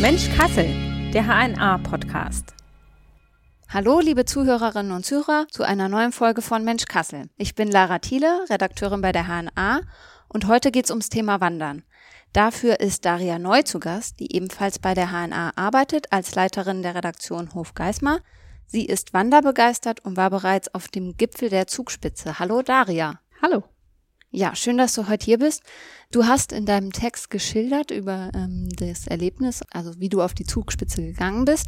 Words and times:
Mensch 0.00 0.28
Kassel, 0.36 0.66
der 1.12 1.26
HNA-Podcast. 1.26 2.54
Hallo, 3.68 4.00
liebe 4.00 4.24
Zuhörerinnen 4.24 4.92
und 4.92 5.04
Zuhörer, 5.06 5.46
zu 5.50 5.62
einer 5.62 5.88
neuen 5.88 6.12
Folge 6.12 6.42
von 6.42 6.64
Mensch 6.64 6.86
Kassel. 6.86 7.28
Ich 7.36 7.54
bin 7.54 7.70
Lara 7.70 7.98
Thiele, 7.98 8.44
Redakteurin 8.48 9.00
bei 9.00 9.12
der 9.12 9.26
HNA 9.28 9.82
und 10.28 10.46
heute 10.48 10.70
geht's 10.70 10.90
ums 10.90 11.08
Thema 11.08 11.40
Wandern. 11.40 11.84
Dafür 12.32 12.80
ist 12.80 13.04
Daria 13.04 13.38
Neu 13.38 13.62
zu 13.62 13.78
Gast, 13.78 14.20
die 14.20 14.34
ebenfalls 14.34 14.78
bei 14.78 14.94
der 14.94 15.10
HNA 15.10 15.52
arbeitet 15.56 16.12
als 16.12 16.34
Leiterin 16.34 16.82
der 16.82 16.94
Redaktion 16.94 17.54
Hof 17.54 17.74
Geismar. 17.74 18.20
Sie 18.66 18.86
ist 18.86 19.12
wanderbegeistert 19.12 20.04
und 20.04 20.16
war 20.16 20.30
bereits 20.30 20.74
auf 20.74 20.88
dem 20.88 21.16
Gipfel 21.16 21.50
der 21.50 21.66
Zugspitze. 21.66 22.38
Hallo 22.38 22.62
Daria. 22.62 23.20
Hallo. 23.42 23.64
Ja, 24.32 24.54
schön, 24.54 24.78
dass 24.78 24.94
du 24.94 25.08
heute 25.08 25.24
hier 25.24 25.38
bist. 25.38 25.64
Du 26.12 26.24
hast 26.24 26.52
in 26.52 26.64
deinem 26.64 26.92
Text 26.92 27.30
geschildert 27.30 27.90
über 27.90 28.30
ähm, 28.32 28.68
das 28.76 29.08
Erlebnis, 29.08 29.62
also 29.72 29.98
wie 29.98 30.08
du 30.08 30.22
auf 30.22 30.34
die 30.34 30.44
Zugspitze 30.44 31.02
gegangen 31.02 31.44
bist, 31.44 31.66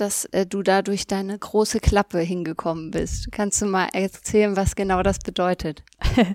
dass 0.00 0.24
äh, 0.26 0.46
du 0.46 0.62
da 0.62 0.82
durch 0.82 1.06
deine 1.06 1.38
große 1.38 1.80
Klappe 1.80 2.18
hingekommen 2.18 2.90
bist. 2.90 3.30
Kannst 3.32 3.60
du 3.62 3.66
mal 3.66 3.88
erzählen, 3.92 4.56
was 4.56 4.76
genau 4.76 5.02
das 5.02 5.18
bedeutet? 5.18 5.82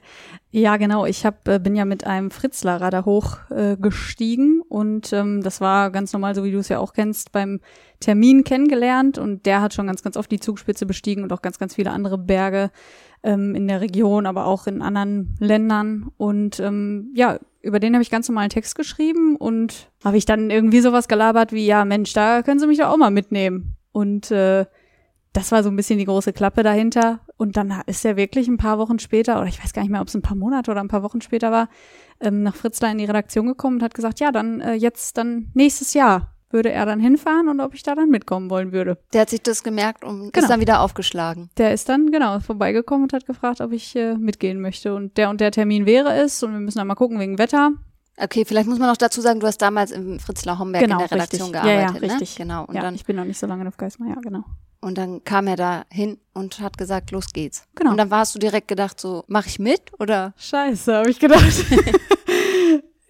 ja, 0.52 0.78
genau. 0.78 1.06
Ich 1.06 1.26
hab, 1.26 1.48
äh, 1.48 1.60
bin 1.60 1.76
ja 1.76 1.86
mit 1.86 2.06
einem 2.06 2.32
Fritzler 2.32 2.80
da 2.92 3.06
hochgestiegen 3.06 4.62
äh, 4.62 4.68
und 4.74 5.14
ähm, 5.14 5.42
das 5.42 5.62
war 5.62 5.92
ganz 5.92 6.14
normal, 6.14 6.36
so 6.36 6.44
wie 6.44 6.52
du 6.52 6.60
es 6.60 6.70
ja 6.70 6.80
auch 6.80 6.94
kennst, 6.94 7.32
beim 7.32 7.60
Termin 8.00 8.44
kennengelernt 8.44 9.18
und 9.18 9.46
der 9.46 9.62
hat 9.62 9.74
schon 9.74 9.88
ganz, 9.88 10.04
ganz 10.04 10.18
oft 10.18 10.32
die 10.32 10.40
Zugspitze 10.40 10.86
bestiegen 10.86 11.24
und 11.24 11.32
auch 11.32 11.42
ganz, 11.42 11.58
ganz 11.58 11.76
viele 11.76 11.92
andere 11.92 12.18
Berge 12.18 12.72
ähm, 13.24 13.56
in 13.56 13.68
der 13.68 13.82
Region, 13.82 14.26
aber 14.26 14.46
auch 14.46 14.68
in 14.68 14.82
anderen 14.82 15.36
Ländern. 15.40 16.12
Und 16.18 16.60
ähm, 16.60 17.12
ja, 17.16 17.40
über 17.64 17.80
den 17.80 17.94
habe 17.94 18.04
ich 18.04 18.12
ganz 18.12 18.28
normal 18.28 18.44
einen 18.44 18.50
Text 18.50 18.76
geschrieben 18.76 19.38
und 19.38 19.90
habe 20.04 20.18
ich 20.18 20.26
dann 20.26 20.50
irgendwie 20.50 20.82
sowas 20.82 21.08
gelabert 21.08 21.54
wie, 21.54 21.66
ja, 21.66 21.86
Mensch, 21.86 22.14
da 22.14 22.44
können 22.44 22.60
Sie 22.60 22.68
mich 22.68 22.78
doch 22.78 22.90
auch 22.90 22.98
mal 22.98 23.10
mitnehmen. 23.10 23.78
Und 23.94 24.30
äh, 24.32 24.66
das 25.32 25.52
war 25.52 25.64
so 25.64 25.70
ein 25.70 25.76
bisschen 25.78 25.98
die 25.98 26.06
große 26.06 26.34
Klappe 26.34 26.62
dahinter. 26.62 27.22
Und 27.38 27.56
dann 27.56 27.82
ist 27.88 28.06
er 28.06 28.18
wirklich 28.18 28.50
ein 28.50 28.58
paar 28.58 28.80
Wochen 28.80 29.00
später, 29.00 29.40
oder 29.40 29.48
ich 29.48 29.64
weiß 29.64 29.72
gar 29.72 29.82
nicht 29.82 29.92
mehr, 29.92 30.02
ob 30.02 30.10
es 30.10 30.14
ein 30.14 30.22
paar 30.22 30.36
Monate 30.36 30.72
oder 30.72 30.82
ein 30.82 30.90
paar 30.90 31.04
Wochen 31.04 31.22
später 31.22 31.52
war, 31.52 31.70
ähm, 32.20 32.44
nach 32.44 32.56
Fritzlar 32.56 32.92
in 32.92 32.98
die 32.98 33.06
Redaktion 33.06 33.48
gekommen 33.48 33.78
und 33.78 33.84
hat 33.84 33.94
gesagt, 33.94 34.20
ja, 34.20 34.32
dann 34.32 34.60
äh, 34.60 34.74
jetzt 34.74 35.18
dann 35.18 35.50
nächstes 35.54 35.94
Jahr 35.94 36.33
würde 36.54 36.72
er 36.72 36.86
dann 36.86 37.00
hinfahren 37.00 37.48
und 37.50 37.60
ob 37.60 37.74
ich 37.74 37.84
da 37.84 37.96
dann 37.96 38.10
mitkommen 38.10 38.50
wollen 38.50 38.72
würde. 38.72 38.98
Der 39.12 39.22
hat 39.22 39.30
sich 39.30 39.42
das 39.42 39.64
gemerkt 39.64 40.04
und 40.04 40.32
genau. 40.32 40.46
ist 40.46 40.50
dann 40.50 40.60
wieder 40.60 40.82
aufgeschlagen. 40.82 41.50
Der 41.58 41.74
ist 41.74 41.90
dann, 41.90 42.12
genau, 42.12 42.40
vorbeigekommen 42.40 43.04
und 43.04 43.14
hat 43.14 43.26
gefragt, 43.26 43.62
ob 43.62 43.72
ich 43.72 43.96
äh, 43.96 44.16
mitgehen 44.16 44.62
möchte. 44.62 44.96
Und 44.96 45.18
der 45.18 45.30
und 45.30 45.42
der 45.42 45.52
Termin 45.52 45.86
wäre 45.86 46.14
es 46.14 46.42
und 46.44 46.54
wir 46.54 46.60
müssen 46.60 46.78
dann 46.78 46.88
mal 46.88 46.96
gucken 46.96 47.20
wegen 47.20 47.38
Wetter. 47.38 47.72
Okay, 48.18 48.46
vielleicht 48.46 48.68
muss 48.68 48.78
man 48.78 48.90
noch 48.90 48.98
dazu 48.98 49.22
sagen, 49.22 49.40
du 49.40 49.48
hast 49.48 49.58
damals 49.58 49.92
im 49.92 50.20
Fritzlar 50.20 50.60
Homberg 50.60 50.84
genau, 50.84 51.02
in 51.02 51.08
der 51.08 51.12
Redaktion 51.12 51.50
richtig. 51.50 51.62
gearbeitet. 51.62 52.02
Ja, 52.02 52.08
ja, 52.08 52.14
richtig. 52.14 52.40
Ne? 52.40 52.46
Genau. 52.46 52.66
Und 52.66 52.76
ja, 52.76 52.82
dann, 52.82 52.96
ich 52.96 53.06
bin 53.06 53.16
noch 53.16 53.26
nicht 53.26 53.40
so 53.40 53.48
lange 53.48 53.68
auf 53.68 53.78
Geismar, 53.78 54.10
ja, 54.10 54.16
genau. 54.22 54.44
Und 54.82 54.98
dann 54.98 55.24
kam 55.24 55.48
er 55.48 55.56
da 55.56 55.86
hin 55.90 56.20
und 56.34 56.60
hat 56.60 56.78
gesagt, 56.78 57.12
los 57.12 57.28
geht's. 57.34 57.66
Genau. 57.76 57.92
Und 57.92 57.98
dann 57.98 58.12
warst 58.12 58.36
du 58.36 58.40
direkt 58.40 58.68
gedacht, 58.68 59.00
so, 59.00 59.24
mach 59.28 59.48
ich 59.48 59.58
mit 59.58 59.92
oder? 59.98 60.34
Scheiße, 60.38 60.94
habe 60.94 61.10
ich 61.10 61.20
gedacht. 61.20 61.42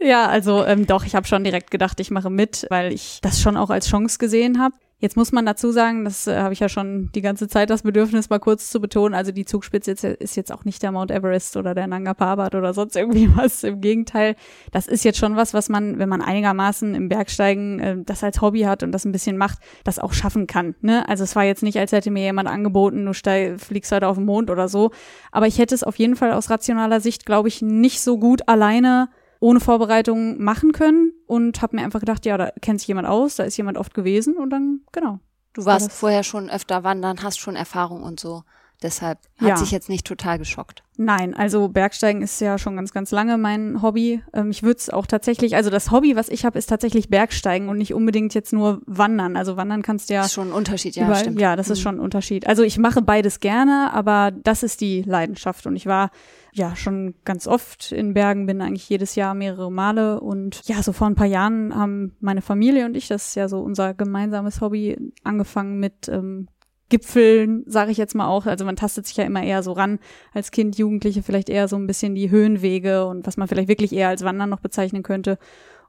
Ja, 0.04 0.28
also 0.28 0.66
ähm, 0.66 0.86
doch, 0.86 1.06
ich 1.06 1.16
habe 1.16 1.26
schon 1.26 1.46
direkt 1.46 1.72
gedacht, 1.72 1.98
ich 2.02 2.12
mache 2.12 2.30
mit, 2.30 2.68
weil 2.70 2.92
ich 2.92 3.20
das 3.22 3.40
schon 3.40 3.56
auch 3.56 3.70
als 3.70 3.88
Chance 3.88 4.18
gesehen 4.18 4.60
habe. 4.60 4.76
Jetzt 5.00 5.16
muss 5.16 5.32
man 5.32 5.46
dazu 5.46 5.72
sagen, 5.72 6.04
das 6.04 6.28
äh, 6.28 6.38
habe 6.38 6.54
ich 6.54 6.60
ja 6.60 6.68
schon 6.68 7.10
die 7.16 7.22
ganze 7.22 7.48
Zeit 7.48 7.70
das 7.70 7.84
Bedürfnis, 7.84 8.30
mal 8.30 8.40
kurz 8.40 8.70
zu 8.70 8.82
betonen. 8.82 9.14
Also 9.14 9.32
die 9.32 9.46
Zugspitze 9.46 9.92
jetzt, 9.92 10.04
ist 10.04 10.36
jetzt 10.36 10.52
auch 10.52 10.66
nicht 10.66 10.84
der 10.84 10.92
Mount 10.92 11.10
Everest 11.10 11.56
oder 11.56 11.74
der 11.74 11.88
Nanga 11.88 12.14
Parbat 12.14 12.54
oder 12.54 12.74
sonst 12.74 12.98
irgendwie 12.98 13.30
was. 13.36 13.64
Im 13.64 13.80
Gegenteil, 13.80 14.36
das 14.72 14.88
ist 14.88 15.06
jetzt 15.06 15.20
schon 15.20 15.38
was, 15.38 15.54
was 15.54 15.70
man, 15.70 16.00
wenn 16.00 16.10
man 16.10 16.22
einigermaßen 16.22 16.96
im 16.96 17.08
Bergsteigen 17.08 17.80
äh, 17.80 17.98
das 18.06 18.26
als 18.26 18.42
Hobby 18.42 18.62
hat 18.62 18.84
und 18.84 18.92
das 18.92 19.06
ein 19.06 19.14
bisschen 19.14 19.38
macht, 19.38 19.60
das 19.86 20.00
auch 20.00 20.12
schaffen 20.12 20.48
kann. 20.48 20.76
Ne? 20.82 21.08
Also 21.08 21.24
es 21.24 21.36
war 21.36 21.46
jetzt 21.46 21.64
nicht, 21.64 21.80
als 21.80 21.94
hätte 21.94 22.12
mir 22.12 22.24
jemand 22.24 22.50
angeboten, 22.50 23.06
du 23.06 23.14
steig, 23.14 23.62
fliegst 23.62 23.92
heute 23.94 24.08
auf 24.08 24.18
den 24.18 24.26
Mond 24.26 24.50
oder 24.50 24.68
so. 24.68 24.92
Aber 25.32 25.48
ich 25.48 25.60
hätte 25.60 25.76
es 25.76 25.84
auf 25.84 25.98
jeden 25.98 26.18
Fall 26.18 26.34
aus 26.34 26.50
rationaler 26.50 27.00
Sicht, 27.00 27.26
glaube 27.26 27.48
ich, 27.48 27.62
nicht 27.62 28.02
so 28.02 28.18
gut 28.18 28.50
alleine 28.50 29.08
ohne 29.44 29.60
Vorbereitung 29.60 30.42
machen 30.42 30.72
können 30.72 31.12
und 31.28 31.62
habe 31.62 31.76
mir 31.76 31.84
einfach 31.84 32.00
gedacht, 32.00 32.26
ja, 32.26 32.38
da 32.38 32.52
kennt 32.62 32.80
sich 32.80 32.88
jemand 32.88 33.10
aus, 33.10 33.36
da 33.36 33.44
ist 33.44 33.58
jemand 33.58 33.78
oft 33.78 33.94
gewesen 33.94 34.38
und 34.38 34.50
dann, 34.52 34.80
genau. 34.94 35.20
Du 35.52 35.66
warst 35.66 35.88
war 35.88 35.92
vorher 35.92 36.24
schon 36.24 36.50
öfter 36.50 36.86
wandern, 36.86 37.22
hast 37.22 37.40
schon 37.40 37.58
Erfahrung 37.58 38.04
und 38.04 38.22
so. 38.22 38.44
Deshalb 38.84 39.20
hat 39.38 39.48
ja. 39.48 39.58
sich 39.58 39.72
jetzt 39.72 39.90
nicht 39.90 40.06
total 40.06 40.38
geschockt. 40.38 40.84
Nein, 40.98 41.34
also 41.34 41.70
Bergsteigen 41.70 42.22
ist 42.22 42.40
ja 42.40 42.60
schon 42.60 42.76
ganz, 42.76 42.94
ganz 42.94 43.10
lange 43.12 43.38
mein 43.38 43.82
Hobby. 43.82 44.22
Ähm, 44.34 44.52
ich 44.52 44.62
würde 44.62 44.78
es 44.78 44.90
auch 44.92 45.08
tatsächlich, 45.08 45.56
also 45.56 45.70
das 45.70 45.90
Hobby, 45.90 46.16
was 46.16 46.30
ich 46.30 46.46
habe, 46.46 46.60
ist 46.60 46.68
tatsächlich 46.68 47.10
Bergsteigen 47.10 47.70
und 47.70 47.78
nicht 47.78 47.94
unbedingt 47.94 48.34
jetzt 48.34 48.54
nur 48.54 48.82
Wandern. 48.86 49.36
Also 49.36 49.58
Wandern 49.58 49.82
kannst 49.82 50.10
du 50.10 50.14
ja. 50.16 50.22
Das 50.22 50.28
ist 50.28 50.34
schon 50.34 50.50
ein 50.50 50.54
Unterschied, 50.54 50.96
ja, 50.96 51.06
überall, 51.06 51.22
stimmt. 51.22 51.40
Ja, 51.40 51.56
das 51.56 51.68
mhm. 51.68 51.74
ist 51.74 51.82
schon 51.82 51.96
ein 51.96 52.02
Unterschied. 52.02 52.46
Also 52.46 52.62
ich 52.62 52.78
mache 52.78 53.02
beides 53.02 53.40
gerne, 53.40 53.92
aber 53.94 54.32
das 54.32 54.62
ist 54.62 54.82
die 54.82 55.02
Leidenschaft. 55.02 55.66
Und 55.66 55.76
ich 55.76 55.88
war 55.88 56.12
ja 56.52 56.76
schon 56.76 57.16
ganz 57.26 57.48
oft 57.48 57.92
in 57.92 58.14
Bergen, 58.14 58.46
bin 58.46 58.62
eigentlich 58.62 58.88
jedes 58.88 59.16
Jahr 59.16 59.34
mehrere 59.34 59.72
Male. 59.72 60.20
Und 60.20 60.62
ja, 60.66 60.84
so 60.84 60.94
vor 60.94 61.08
ein 61.08 61.16
paar 61.16 61.26
Jahren 61.26 61.74
haben 61.74 62.16
meine 62.20 62.44
Familie 62.44 62.86
und 62.86 62.96
ich, 62.96 63.08
das 63.08 63.30
ist 63.30 63.36
ja 63.36 63.48
so 63.48 63.62
unser 63.62 63.96
gemeinsames 63.96 64.62
Hobby, 64.62 64.98
angefangen 65.24 65.80
mit 65.80 66.08
ähm, 66.08 66.48
Gipfeln, 66.94 67.64
sage 67.66 67.90
ich 67.90 67.98
jetzt 67.98 68.14
mal 68.14 68.28
auch. 68.28 68.46
Also 68.46 68.66
man 68.66 68.76
tastet 68.76 69.08
sich 69.08 69.18
ja 69.18 69.24
immer 69.24 69.42
eher 69.42 69.64
so 69.64 69.72
ran 69.72 69.98
als 70.32 70.52
Kind, 70.52 70.78
Jugendliche 70.78 71.24
vielleicht 71.24 71.50
eher 71.50 71.68
so 71.68 71.76
ein 71.76 71.88
bisschen 71.88 72.14
die 72.14 72.30
Höhenwege 72.30 73.08
und 73.08 73.26
was 73.26 73.36
man 73.36 73.48
vielleicht 73.48 73.68
wirklich 73.68 73.94
eher 73.94 74.10
als 74.10 74.24
Wandern 74.24 74.52
noch 74.52 74.60
bezeichnen 74.60 75.02
könnte. 75.02 75.40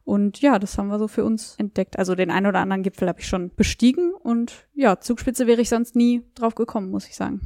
Und 0.04 0.40
ja, 0.40 0.58
das 0.58 0.78
haben 0.78 0.88
wir 0.88 0.98
so 0.98 1.06
für 1.06 1.22
uns 1.22 1.56
entdeckt. 1.58 1.98
Also 1.98 2.14
den 2.14 2.30
einen 2.30 2.46
oder 2.46 2.60
anderen 2.60 2.82
Gipfel 2.82 3.06
habe 3.06 3.20
ich 3.20 3.28
schon 3.28 3.50
bestiegen 3.54 4.14
und 4.14 4.66
ja, 4.74 4.98
Zugspitze 4.98 5.46
wäre 5.46 5.60
ich 5.60 5.68
sonst 5.68 5.94
nie 5.94 6.22
drauf 6.34 6.54
gekommen, 6.54 6.90
muss 6.90 7.06
ich 7.06 7.16
sagen. 7.16 7.42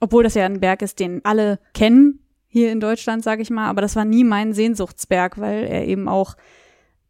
Obwohl 0.00 0.24
das 0.24 0.34
ja 0.34 0.44
ein 0.44 0.58
Berg 0.58 0.82
ist, 0.82 0.98
den 0.98 1.24
alle 1.24 1.60
kennen 1.74 2.18
hier 2.48 2.72
in 2.72 2.80
Deutschland, 2.80 3.22
sage 3.22 3.42
ich 3.42 3.50
mal. 3.50 3.68
Aber 3.68 3.80
das 3.80 3.94
war 3.94 4.06
nie 4.06 4.24
mein 4.24 4.54
Sehnsuchtsberg, 4.54 5.38
weil 5.38 5.62
er 5.62 5.86
eben 5.86 6.08
auch 6.08 6.34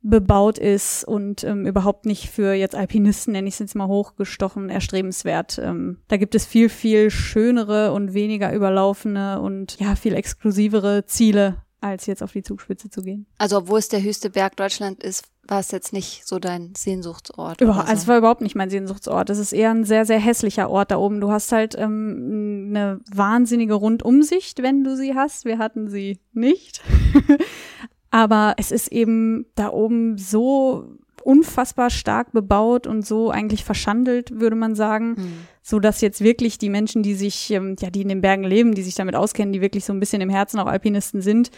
bebaut 0.09 0.59
ist 0.59 1.05
und 1.05 1.45
ähm, 1.45 1.67
überhaupt 1.67 2.07
nicht 2.07 2.31
für 2.31 2.53
jetzt 2.55 2.75
Alpinisten, 2.75 3.33
nenne 3.33 3.49
ich 3.49 3.55
es 3.55 3.61
jetzt 3.61 3.75
mal 3.75 3.87
hochgestochen, 3.87 4.71
erstrebenswert. 4.71 5.59
Ähm, 5.59 5.99
da 6.09 6.17
gibt 6.17 6.35
es 6.35 6.47
viel, 6.47 6.69
viel 6.69 7.11
schönere 7.11 7.93
und 7.93 8.15
weniger 8.15 8.53
überlaufene 8.53 9.41
und 9.41 9.79
ja, 9.79 9.95
viel 9.97 10.15
exklusivere 10.15 11.05
Ziele, 11.07 11.63
als 11.81 12.07
jetzt 12.07 12.23
auf 12.23 12.33
die 12.33 12.43
Zugspitze 12.43 12.91
zu 12.91 13.03
gehen. 13.03 13.27
Also 13.39 13.59
obwohl 13.59 13.79
es 13.79 13.89
der 13.89 14.03
höchste 14.03 14.31
Berg 14.31 14.57
Deutschland 14.57 15.03
ist, 15.03 15.25
war 15.49 15.61
es 15.61 15.71
jetzt 15.71 15.93
nicht 15.95 16.27
so 16.27 16.39
dein 16.39 16.75
Sehnsuchtsort? 16.77 17.61
Über, 17.61 17.73
so? 17.73 17.81
Also 17.81 17.93
es 17.93 18.07
war 18.07 18.19
überhaupt 18.19 18.43
nicht 18.43 18.55
mein 18.55 18.69
Sehnsuchtsort. 18.69 19.31
Es 19.31 19.39
ist 19.39 19.53
eher 19.53 19.71
ein 19.71 19.85
sehr, 19.85 20.05
sehr 20.05 20.19
hässlicher 20.19 20.69
Ort 20.69 20.91
da 20.91 20.99
oben. 20.99 21.21
Du 21.21 21.31
hast 21.31 21.53
halt 21.53 21.75
ähm, 21.77 22.67
eine 22.71 23.01
wahnsinnige 23.11 23.75
Rundumsicht, 23.75 24.63
wenn 24.63 24.85
du 24.85 24.97
sie 24.97 25.15
hast. 25.15 25.47
Wir 25.47 25.59
hatten 25.59 25.89
sie 25.89 26.21
nicht. 26.33 26.83
Aber 28.11 28.55
es 28.57 28.71
ist 28.71 28.91
eben 28.91 29.47
da 29.55 29.71
oben 29.71 30.17
so 30.17 30.99
unfassbar 31.23 31.91
stark 31.91 32.33
bebaut 32.33 32.87
und 32.87 33.07
so 33.07 33.31
eigentlich 33.31 33.65
verschandelt, 33.65 34.41
würde 34.41 34.57
man 34.57 34.75
sagen, 34.75 35.11
mhm. 35.11 35.33
so 35.63 35.79
dass 35.79 36.01
jetzt 36.01 36.23
wirklich 36.23 36.59
die 36.59 36.71
Menschen, 36.71 37.03
die 37.03 37.15
sich, 37.15 37.51
ähm, 37.51 37.77
ja, 37.79 37.91
die 37.91 38.03
in 38.03 38.09
den 38.09 38.23
Bergen 38.23 38.45
leben, 38.45 38.75
die 38.75 38.83
sich 38.83 38.95
damit 38.95 39.15
auskennen, 39.15 39.53
die 39.53 39.61
wirklich 39.61 39.85
so 39.85 39.93
ein 39.93 40.01
bisschen 40.01 40.23
im 40.23 40.31
Herzen 40.31 40.59
auch 40.59 40.67
Alpinisten 40.67 41.21
sind, 41.21 41.51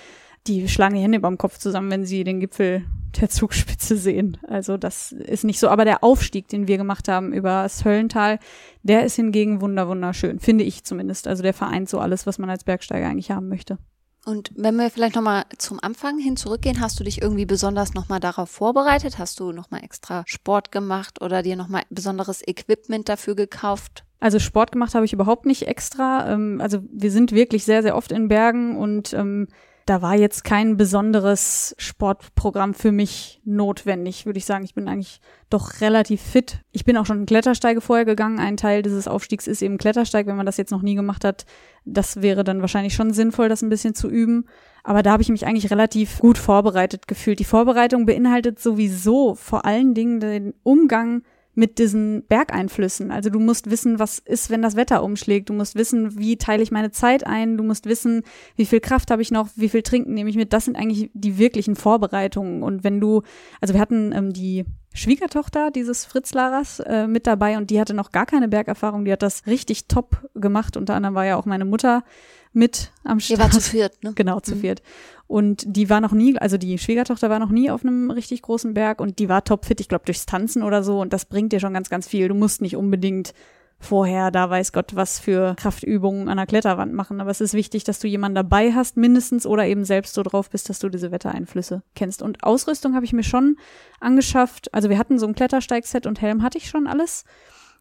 die 0.47 0.69
schlagen 0.69 0.95
die 0.95 1.03
Hände 1.03 1.19
über 1.19 1.29
dem 1.29 1.39
Kopf 1.39 1.59
zusammen, 1.59 1.91
wenn 1.91 2.05
sie 2.05 2.25
den 2.25 2.41
Gipfel 2.41 2.85
der 3.21 3.29
Zugspitze 3.29 3.97
sehen. 3.97 4.39
Also 4.47 4.77
das 4.77 5.13
ist 5.13 5.45
nicht 5.45 5.59
so. 5.59 5.69
Aber 5.69 5.85
der 5.85 6.03
Aufstieg, 6.03 6.49
den 6.49 6.67
wir 6.67 6.79
gemacht 6.79 7.09
haben 7.09 7.33
über 7.33 7.63
das 7.63 7.85
Höllental, 7.85 8.39
der 8.83 9.05
ist 9.05 9.17
hingegen 9.17 9.61
wunder 9.61 9.89
wunderschön, 9.89 10.41
finde 10.41 10.65
ich 10.65 10.85
zumindest. 10.85 11.29
Also 11.29 11.43
der 11.43 11.55
vereint 11.55 11.89
so 11.89 11.99
alles, 11.99 12.27
was 12.27 12.39
man 12.39 12.51
als 12.51 12.65
Bergsteiger 12.65 13.07
eigentlich 13.07 13.31
haben 13.31 13.49
möchte. 13.49 13.79
Und 14.27 14.51
wenn 14.55 14.77
wir 14.77 14.91
vielleicht 14.91 15.15
nochmal 15.15 15.45
zum 15.57 15.83
Anfang 15.83 16.19
hin 16.19 16.37
zurückgehen, 16.37 16.81
hast 16.81 17.01
du 17.01 17.05
dich 17.05 17.23
irgendwie 17.23 17.47
besonders 17.47 17.95
nochmal 17.95 18.21
darauf 18.21 18.51
vorbereitet? 18.51 19.19
Hast 19.19 19.41
du 19.41 19.53
nochmal 19.53 19.83
extra 19.83 20.25
Sport 20.27 20.73
gemacht 20.73 21.23
oder 21.23 21.43
dir 21.43 21.57
nochmal 21.57 21.85
besonderes 21.89 22.47
Equipment 22.47 23.09
dafür 23.09 23.35
gekauft? 23.35 24.05
Also 24.21 24.39
Sport 24.39 24.73
gemacht 24.73 24.95
habe 24.95 25.07
ich 25.07 25.15
überhaupt 25.15 25.47
nicht 25.47 25.67
extra. 25.67 26.31
Ähm, 26.31 26.61
also 26.61 26.81
wir 26.93 27.11
sind 27.11 27.33
wirklich 27.33 27.65
sehr, 27.65 27.83
sehr 27.83 27.97
oft 27.97 28.13
in 28.13 28.29
Bergen 28.29 28.77
und 28.77 29.15
ähm, 29.15 29.49
da 29.87 30.03
war 30.03 30.15
jetzt 30.15 30.45
kein 30.45 30.77
besonderes 30.77 31.75
Sportprogramm 31.79 32.75
für 32.75 32.93
mich 32.93 33.41
notwendig, 33.45 34.27
würde 34.27 34.39
ich 34.39 34.45
sagen. 34.45 34.65
Ich 34.65 34.75
bin 34.75 34.89
eigentlich 34.89 35.21
doch 35.49 35.81
relativ 35.81 36.21
fit. 36.21 36.61
Ich 36.71 36.85
bin 36.85 36.97
auch 36.97 37.07
schon 37.07 37.27
Klettersteige 37.27 37.81
vorher 37.81 38.05
gegangen. 38.05 38.39
Ein 38.39 38.57
Teil 38.57 38.83
dieses 38.83 39.09
Aufstiegs 39.09 39.47
ist 39.47 39.63
eben 39.63 39.79
Klettersteig. 39.79 40.27
Wenn 40.27 40.37
man 40.37 40.47
das 40.47 40.59
jetzt 40.59 40.71
noch 40.71 40.83
nie 40.83 40.95
gemacht 40.95 41.25
hat, 41.25 41.45
das 41.85 42.23
wäre 42.23 42.45
dann 42.45 42.61
wahrscheinlich 42.61 42.95
schon 42.95 43.13
sinnvoll, 43.13 43.49
das 43.49 43.63
ein 43.63 43.69
bisschen 43.69 43.95
zu 43.95 44.09
üben. 44.09 44.47
Aber 44.85 45.03
da 45.03 45.13
habe 45.13 45.23
ich 45.23 45.29
mich 45.29 45.47
eigentlich 45.47 45.71
relativ 45.71 46.19
gut 46.21 46.39
vorbereitet 46.39 47.09
gefühlt. 47.09 47.39
Die 47.39 47.45
Vorbereitung 47.45 48.07
beinhaltet 48.07 48.61
sowieso 48.61 49.35
vor 49.35 49.65
allen 49.65 49.95
Dingen 49.95 50.21
den 50.21 50.55
Umgang 50.63 51.23
mit 51.55 51.79
diesen 51.79 52.25
Bergeinflüssen. 52.29 53.11
Also 53.11 53.29
du 53.29 53.41
musst 53.41 53.71
wissen, 53.71 53.99
was 53.99 54.19
ist, 54.19 54.51
wenn 54.51 54.63
das 54.63 54.77
Wetter 54.77 55.03
umschlägt. 55.03 55.49
Du 55.49 55.53
musst 55.53 55.75
wissen, 55.75 56.19
wie 56.19 56.37
teile 56.37 56.63
ich 56.63 56.71
meine 56.71 56.91
Zeit 56.93 57.27
ein. 57.27 57.57
Du 57.57 57.65
musst 57.65 57.87
wissen, 57.87 58.23
wie 58.57 58.67
viel 58.67 58.81
Kraft 58.81 59.11
habe 59.11 59.21
ich 59.23 59.31
noch, 59.31 59.49
wie 59.57 59.69
viel 59.69 59.83
Trinken 59.83 60.15
nehme 60.15 60.31
ich 60.31 60.37
mit. 60.37 60.53
Das 60.53 60.65
sind 60.65 60.77
eigentlich 60.77 61.11
die 61.13 61.39
wirklichen 61.39 61.75
Vorbereitungen. 61.77 62.63
Und 62.63 62.85
wenn 62.85 63.01
du, 63.01 63.23
also 63.61 63.75
wir 63.75 63.81
hatten 63.81 64.13
ähm, 64.13 64.33
die 64.33 64.65
Schwiegertochter 64.95 65.71
dieses 65.71 66.05
Fritz 66.05 66.33
Laras 66.35 66.81
äh, 66.81 67.07
mit 67.07 67.27
dabei 67.27 67.57
und 67.59 67.71
die 67.71 67.81
hatte 67.81 67.95
noch 67.95 68.13
gar 68.13 68.27
keine 68.27 68.49
Bergerfahrung. 68.49 69.05
Die 69.05 69.13
hat 69.13 69.23
das 69.23 69.47
richtig 69.47 69.87
top 69.89 70.29
gemacht. 70.35 70.77
Unter 70.77 70.95
anderem 70.95 71.15
war 71.15 71.27
ja 71.27 71.37
auch 71.37 71.47
meine 71.47 71.65
Mutter 71.65 72.05
mit 72.53 72.91
am 73.05 73.21
Start. 73.21 73.39
Ihr 73.39 73.45
war 73.45 73.51
zu 73.51 73.61
viert, 73.61 74.03
ne? 74.03 74.13
Genau, 74.17 74.41
zu 74.41 74.55
Mhm. 74.57 74.61
viert. 74.61 74.83
Und 75.31 75.63
die 75.65 75.89
war 75.89 76.01
noch 76.01 76.11
nie, 76.11 76.37
also 76.39 76.59
die 76.59 76.77
Schwiegertochter 76.77 77.31
war 77.31 77.39
noch 77.39 77.51
nie 77.51 77.71
auf 77.71 77.85
einem 77.85 78.11
richtig 78.11 78.43
großen 78.43 78.75
Berg 78.75 79.01
und 79.01 79.21
die 79.21 79.29
war 79.29 79.45
topfit, 79.45 79.81
ich 79.81 79.89
glaube, 79.89 80.05
durchs 80.05 80.27
Tanzen 80.27 80.65
oder 80.65 80.83
so. 80.83 81.01
Und 81.01 81.13
das 81.13 81.25
bringt 81.25 81.53
dir 81.53 81.61
schon 81.61 81.73
ganz, 81.73 81.89
ganz 81.89 82.09
viel. 82.09 82.27
Du 82.27 82.35
musst 82.35 82.61
nicht 82.61 82.75
unbedingt 82.75 83.33
vorher, 83.79 84.33
da 84.33 84.51
weiß 84.51 84.73
Gott, 84.73 84.97
was 84.97 85.21
für 85.21 85.55
Kraftübungen 85.55 86.29
an 86.29 86.37
der 86.37 86.47
Kletterwand 86.47 86.95
machen. 86.95 87.21
Aber 87.21 87.31
es 87.31 87.41
ist 87.41 87.55
wichtig, 87.55 87.85
dass 87.85 88.01
du 88.01 88.09
jemanden 88.09 88.35
dabei 88.35 88.73
hast, 88.73 88.97
mindestens, 88.97 89.47
oder 89.47 89.67
eben 89.67 89.85
selbst 89.85 90.15
so 90.15 90.25
drauf 90.25 90.51
bist, 90.51 90.69
dass 90.69 90.81
du 90.81 90.89
diese 90.89 91.13
Wettereinflüsse 91.13 91.85
kennst. 91.95 92.23
Und 92.23 92.43
Ausrüstung 92.43 92.97
habe 92.97 93.05
ich 93.05 93.13
mir 93.13 93.23
schon 93.23 93.57
angeschafft. 94.01 94.75
Also 94.75 94.91
wir 94.91 94.99
hatten 94.99 95.21
so 95.21 95.29
ein 95.29 95.37
Klettersteigset 95.37 96.09
und 96.09 96.21
Helm 96.21 96.43
hatte 96.43 96.59
ich 96.59 96.69
schon 96.69 96.89
alles. 96.89 97.25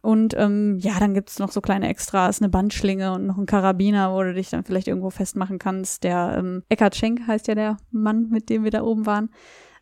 Und 0.02 0.34
ähm, 0.38 0.78
ja, 0.78 0.98
dann 0.98 1.12
gibt's 1.12 1.38
noch 1.38 1.52
so 1.52 1.60
kleine 1.60 1.88
Extras, 1.88 2.40
eine 2.40 2.48
Bandschlinge 2.48 3.12
und 3.12 3.26
noch 3.26 3.36
ein 3.36 3.46
Karabiner, 3.46 4.14
wo 4.14 4.22
du 4.22 4.32
dich 4.32 4.48
dann 4.48 4.64
vielleicht 4.64 4.88
irgendwo 4.88 5.10
festmachen 5.10 5.58
kannst. 5.58 6.04
Der 6.04 6.36
ähm, 6.38 6.62
Eckhard 6.70 6.96
Schenk 6.96 7.26
heißt 7.26 7.48
ja 7.48 7.54
der 7.54 7.76
Mann, 7.90 8.28
mit 8.30 8.48
dem 8.48 8.64
wir 8.64 8.70
da 8.70 8.82
oben 8.82 9.04
waren, 9.04 9.30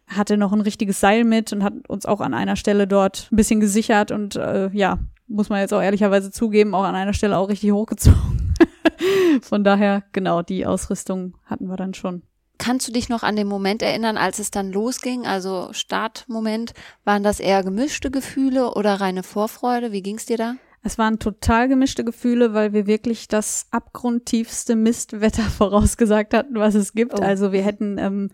hatte 0.09 0.37
noch 0.37 0.53
ein 0.53 0.61
richtiges 0.61 0.99
Seil 0.99 1.23
mit 1.25 1.53
und 1.53 1.62
hat 1.62 1.75
uns 1.88 2.05
auch 2.05 2.20
an 2.20 2.35
einer 2.35 2.56
Stelle 2.56 2.88
dort 2.88 3.29
ein 3.31 3.37
bisschen 3.37 3.61
gesichert 3.61 4.11
und 4.11 4.35
äh, 4.35 4.70
ja, 4.73 4.99
muss 5.29 5.50
man 5.50 5.61
jetzt 5.61 5.75
auch 5.75 5.82
ehrlicherweise 5.82 6.31
zugeben, 6.31 6.75
auch 6.75 6.85
an 6.85 6.94
einer 6.94 7.12
Stelle 7.12 7.37
auch 7.37 7.49
richtig 7.49 7.70
hochgezogen. 7.73 8.55
Von 9.43 9.62
daher, 9.62 10.03
genau, 10.12 10.43
die 10.43 10.67
Ausrüstung 10.67 11.37
hatten 11.44 11.69
wir 11.69 11.76
dann 11.76 11.94
schon. 11.94 12.23
Kannst 12.58 12.88
du 12.88 12.93
dich 12.93 13.08
noch 13.08 13.22
an 13.22 13.37
den 13.37 13.46
Moment 13.46 13.82
erinnern, 13.82 14.16
als 14.16 14.40
es 14.40 14.50
dann 14.50 14.72
losging, 14.72 15.26
also 15.26 15.69
Startmoment? 15.72 16.75
Waren 17.05 17.22
das 17.22 17.38
eher 17.38 17.62
gemischte 17.62 18.10
Gefühle 18.10 18.75
oder 18.75 19.00
reine 19.00 19.22
Vorfreude? 19.22 19.93
Wie 19.93 20.02
ging's 20.02 20.26
dir 20.26 20.37
da? 20.37 20.55
Es 20.82 20.99
waren 20.99 21.19
total 21.19 21.69
gemischte 21.69 22.05
Gefühle, 22.05 22.55
weil 22.55 22.72
wir 22.72 22.87
wirklich 22.87 23.28
das 23.28 23.66
abgrundtiefste 23.70 24.75
Mistwetter 24.75 25.43
vorausgesagt 25.58 26.34
hatten, 26.34 26.56
was 26.56 26.75
es 26.75 26.93
gibt. 26.93 27.19
Oh. 27.19 27.22
Also 27.22 27.52
wir 27.52 27.62
hätten 27.62 27.99
ähm, 27.99 28.31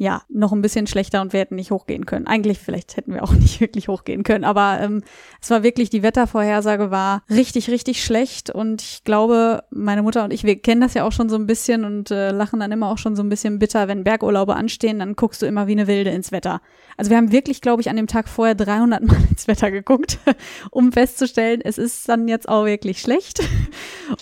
ja 0.00 0.22
noch 0.30 0.52
ein 0.52 0.62
bisschen 0.62 0.86
schlechter 0.86 1.20
und 1.20 1.34
wir 1.34 1.40
hätten 1.40 1.56
nicht 1.56 1.70
hochgehen 1.70 2.06
können. 2.06 2.26
Eigentlich 2.26 2.58
vielleicht 2.58 2.96
hätten 2.96 3.12
wir 3.12 3.22
auch 3.22 3.32
nicht 3.34 3.60
wirklich 3.60 3.88
hochgehen 3.88 4.22
können, 4.22 4.44
aber 4.44 4.78
ähm, 4.80 5.02
es 5.42 5.50
war 5.50 5.62
wirklich 5.62 5.90
die 5.90 6.02
Wettervorhersage 6.02 6.90
war 6.90 7.22
richtig 7.28 7.70
richtig 7.70 8.02
schlecht 8.02 8.48
und 8.48 8.80
ich 8.80 9.04
glaube 9.04 9.62
meine 9.70 10.02
Mutter 10.02 10.24
und 10.24 10.32
ich 10.32 10.42
wir 10.44 10.58
kennen 10.58 10.80
das 10.80 10.94
ja 10.94 11.04
auch 11.04 11.12
schon 11.12 11.28
so 11.28 11.36
ein 11.36 11.46
bisschen 11.46 11.84
und 11.84 12.10
äh, 12.10 12.30
lachen 12.30 12.60
dann 12.60 12.72
immer 12.72 12.88
auch 12.88 12.96
schon 12.96 13.14
so 13.14 13.22
ein 13.22 13.28
bisschen 13.28 13.58
bitter, 13.58 13.88
wenn 13.88 14.02
Bergurlaube 14.02 14.56
anstehen, 14.56 15.00
dann 15.00 15.16
guckst 15.16 15.42
du 15.42 15.46
immer 15.46 15.66
wie 15.66 15.72
eine 15.72 15.86
Wilde 15.86 16.10
ins 16.10 16.32
Wetter. 16.32 16.62
Also 17.00 17.08
wir 17.08 17.16
haben 17.16 17.32
wirklich 17.32 17.62
glaube 17.62 17.80
ich 17.80 17.88
an 17.88 17.96
dem 17.96 18.08
Tag 18.08 18.28
vorher 18.28 18.54
300 18.54 19.02
Mal 19.02 19.16
ins 19.30 19.48
Wetter 19.48 19.70
geguckt, 19.70 20.18
um 20.70 20.92
festzustellen, 20.92 21.62
es 21.64 21.78
ist 21.78 22.06
dann 22.10 22.28
jetzt 22.28 22.46
auch 22.46 22.66
wirklich 22.66 23.00
schlecht. 23.00 23.40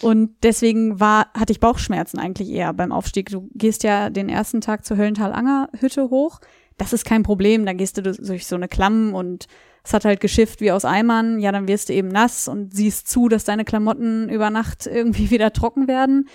Und 0.00 0.36
deswegen 0.44 1.00
war, 1.00 1.26
hatte 1.36 1.50
ich 1.50 1.58
Bauchschmerzen 1.58 2.20
eigentlich 2.20 2.50
eher 2.50 2.72
beim 2.72 2.92
Aufstieg. 2.92 3.30
Du 3.30 3.50
gehst 3.52 3.82
ja 3.82 4.10
den 4.10 4.28
ersten 4.28 4.60
Tag 4.60 4.84
zur 4.84 4.96
Höllental-Anger 4.96 5.70
Hütte 5.80 6.08
hoch. 6.10 6.38
Das 6.76 6.92
ist 6.92 7.04
kein 7.04 7.24
Problem. 7.24 7.66
Da 7.66 7.72
gehst 7.72 7.98
du 7.98 8.02
durch 8.02 8.46
so 8.46 8.54
eine 8.54 8.68
Klamm 8.68 9.12
und 9.12 9.48
es 9.82 9.92
hat 9.92 10.04
halt 10.04 10.20
geschifft 10.20 10.60
wie 10.60 10.70
aus 10.70 10.84
Eimern. 10.84 11.40
Ja, 11.40 11.50
dann 11.50 11.66
wirst 11.66 11.88
du 11.88 11.94
eben 11.94 12.06
nass 12.06 12.46
und 12.46 12.72
siehst 12.72 13.08
zu, 13.08 13.28
dass 13.28 13.42
deine 13.42 13.64
Klamotten 13.64 14.28
über 14.28 14.50
Nacht 14.50 14.86
irgendwie 14.86 15.30
wieder 15.30 15.52
trocken 15.52 15.88
werden. 15.88 16.28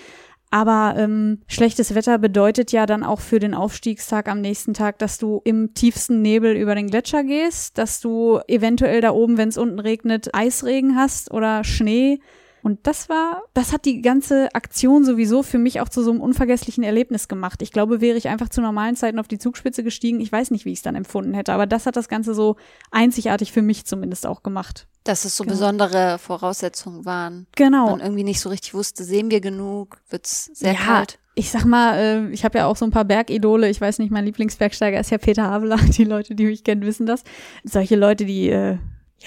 Aber 0.54 0.94
ähm, 1.00 1.40
schlechtes 1.48 1.96
Wetter 1.96 2.20
bedeutet 2.20 2.72
ja 2.72 2.86
dann 2.86 3.04
auch 3.04 3.22
für 3.22 3.40
den 3.40 3.56
Aufstiegstag 3.56 4.30
am 4.30 4.40
nächsten 4.40 4.76
Tag, 4.76 5.00
dass 5.00 5.18
du 5.18 5.42
im 5.46 5.74
tiefsten 5.74 6.22
Nebel 6.22 6.56
über 6.56 6.76
den 6.76 6.92
Gletscher 6.92 7.24
gehst, 7.24 7.80
dass 7.80 8.02
du 8.02 8.40
eventuell 8.48 9.02
da 9.02 9.14
oben, 9.14 9.40
wenn 9.40 9.50
es 9.50 9.58
unten 9.58 9.80
regnet, 9.80 10.36
Eisregen 10.36 10.96
hast 10.96 11.32
oder 11.32 11.64
Schnee. 11.64 12.20
Und 12.64 12.88
das 12.88 13.10
war, 13.10 13.44
das 13.54 13.74
hat 13.74 13.84
die 13.84 14.02
ganze 14.02 14.56
Aktion 14.56 15.04
sowieso 15.04 15.44
für 15.44 15.58
mich 15.58 15.82
auch 15.82 15.90
zu 15.90 16.02
so 16.02 16.12
einem 16.12 16.22
unvergesslichen 16.22 16.84
Erlebnis 16.84 17.28
gemacht. 17.28 17.62
Ich 17.62 17.72
glaube, 17.74 18.00
wäre 18.00 18.18
ich 18.18 18.30
einfach 18.30 18.48
zu 18.48 18.62
normalen 18.62 18.96
Zeiten 18.96 19.20
auf 19.20 19.28
die 19.28 19.38
Zugspitze 19.38 19.84
gestiegen, 19.84 20.22
ich 20.22 20.32
weiß 20.32 20.50
nicht, 20.50 20.64
wie 20.64 20.72
ich 20.72 20.80
es 20.80 20.82
dann 20.84 20.96
empfunden 20.96 21.34
hätte, 21.34 21.52
aber 21.54 21.68
das 21.68 21.86
hat 21.86 21.98
das 21.98 22.08
Ganze 22.08 22.34
so 22.34 22.56
einzigartig 22.90 23.52
für 23.52 23.62
mich 23.62 23.86
zumindest 23.86 24.26
auch 24.26 24.44
gemacht. 24.44 24.88
Dass 25.04 25.26
es 25.26 25.36
so 25.36 25.44
Genau. 25.44 25.56
besondere 25.56 26.18
Voraussetzungen 26.20 27.04
waren. 27.04 27.48
Genau. 27.58 27.92
Man 27.92 28.00
irgendwie 28.00 28.24
nicht 28.24 28.40
so 28.40 28.48
richtig 28.48 28.74
wusste, 28.74 29.04
sehen 29.04 29.30
wir 29.30 29.42
genug, 29.42 29.98
wird's 30.10 30.46
sehr 30.54 30.72
Ja, 30.74 30.80
kalt. 30.80 31.20
Ich 31.36 31.52
sag 31.52 31.66
mal, 31.66 31.98
äh, 31.98 32.30
ich 32.30 32.46
habe 32.46 32.60
ja 32.60 32.68
auch 32.68 32.78
so 32.78 32.86
ein 32.86 32.92
paar 32.92 33.04
Bergidole. 33.06 33.68
Ich 33.70 33.82
weiß 33.82 34.00
nicht, 34.00 34.12
mein 34.12 34.24
Lieblingsbergsteiger 34.24 35.00
ist 35.02 35.10
ja 35.10 35.18
Peter 35.18 35.50
Haveler. 35.50 35.76
Die 35.98 36.06
Leute, 36.06 36.36
die 36.36 36.46
mich 36.46 36.64
kennen, 36.64 36.84
wissen 36.84 37.08
das. 37.08 37.24
Solche 37.66 37.96
Leute, 37.98 38.24
die, 38.24 38.50
äh, 38.50 38.78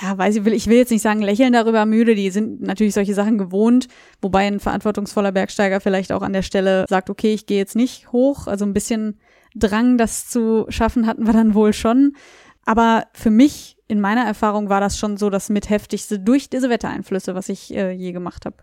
ja, 0.00 0.16
weiß 0.18 0.36
ich, 0.36 0.44
will, 0.44 0.52
ich 0.52 0.66
will 0.66 0.76
jetzt 0.76 0.90
nicht 0.90 1.02
sagen, 1.02 1.22
lächeln 1.22 1.52
darüber 1.52 1.86
müde, 1.86 2.14
die 2.14 2.30
sind 2.30 2.60
natürlich 2.60 2.94
solche 2.94 3.14
Sachen 3.14 3.38
gewohnt, 3.38 3.88
wobei 4.20 4.46
ein 4.46 4.60
verantwortungsvoller 4.60 5.32
Bergsteiger 5.32 5.80
vielleicht 5.80 6.12
auch 6.12 6.22
an 6.22 6.32
der 6.32 6.42
Stelle 6.42 6.84
sagt, 6.88 7.08
okay, 7.08 7.32
ich 7.32 7.46
gehe 7.46 7.58
jetzt 7.58 7.76
nicht 7.76 8.12
hoch. 8.12 8.46
Also 8.46 8.64
ein 8.64 8.74
bisschen 8.74 9.18
Drang, 9.54 9.96
das 9.96 10.28
zu 10.28 10.66
schaffen, 10.68 11.06
hatten 11.06 11.26
wir 11.26 11.32
dann 11.32 11.54
wohl 11.54 11.72
schon. 11.72 12.14
Aber 12.66 13.04
für 13.14 13.30
mich, 13.30 13.78
in 13.88 14.00
meiner 14.00 14.24
Erfahrung, 14.24 14.68
war 14.68 14.80
das 14.80 14.98
schon 14.98 15.16
so 15.16 15.30
das 15.30 15.48
mitheftigste 15.48 16.18
durch 16.18 16.50
diese 16.50 16.68
Wettereinflüsse, 16.68 17.34
was 17.34 17.48
ich 17.48 17.74
äh, 17.74 17.92
je 17.92 18.12
gemacht 18.12 18.44
habe. 18.44 18.56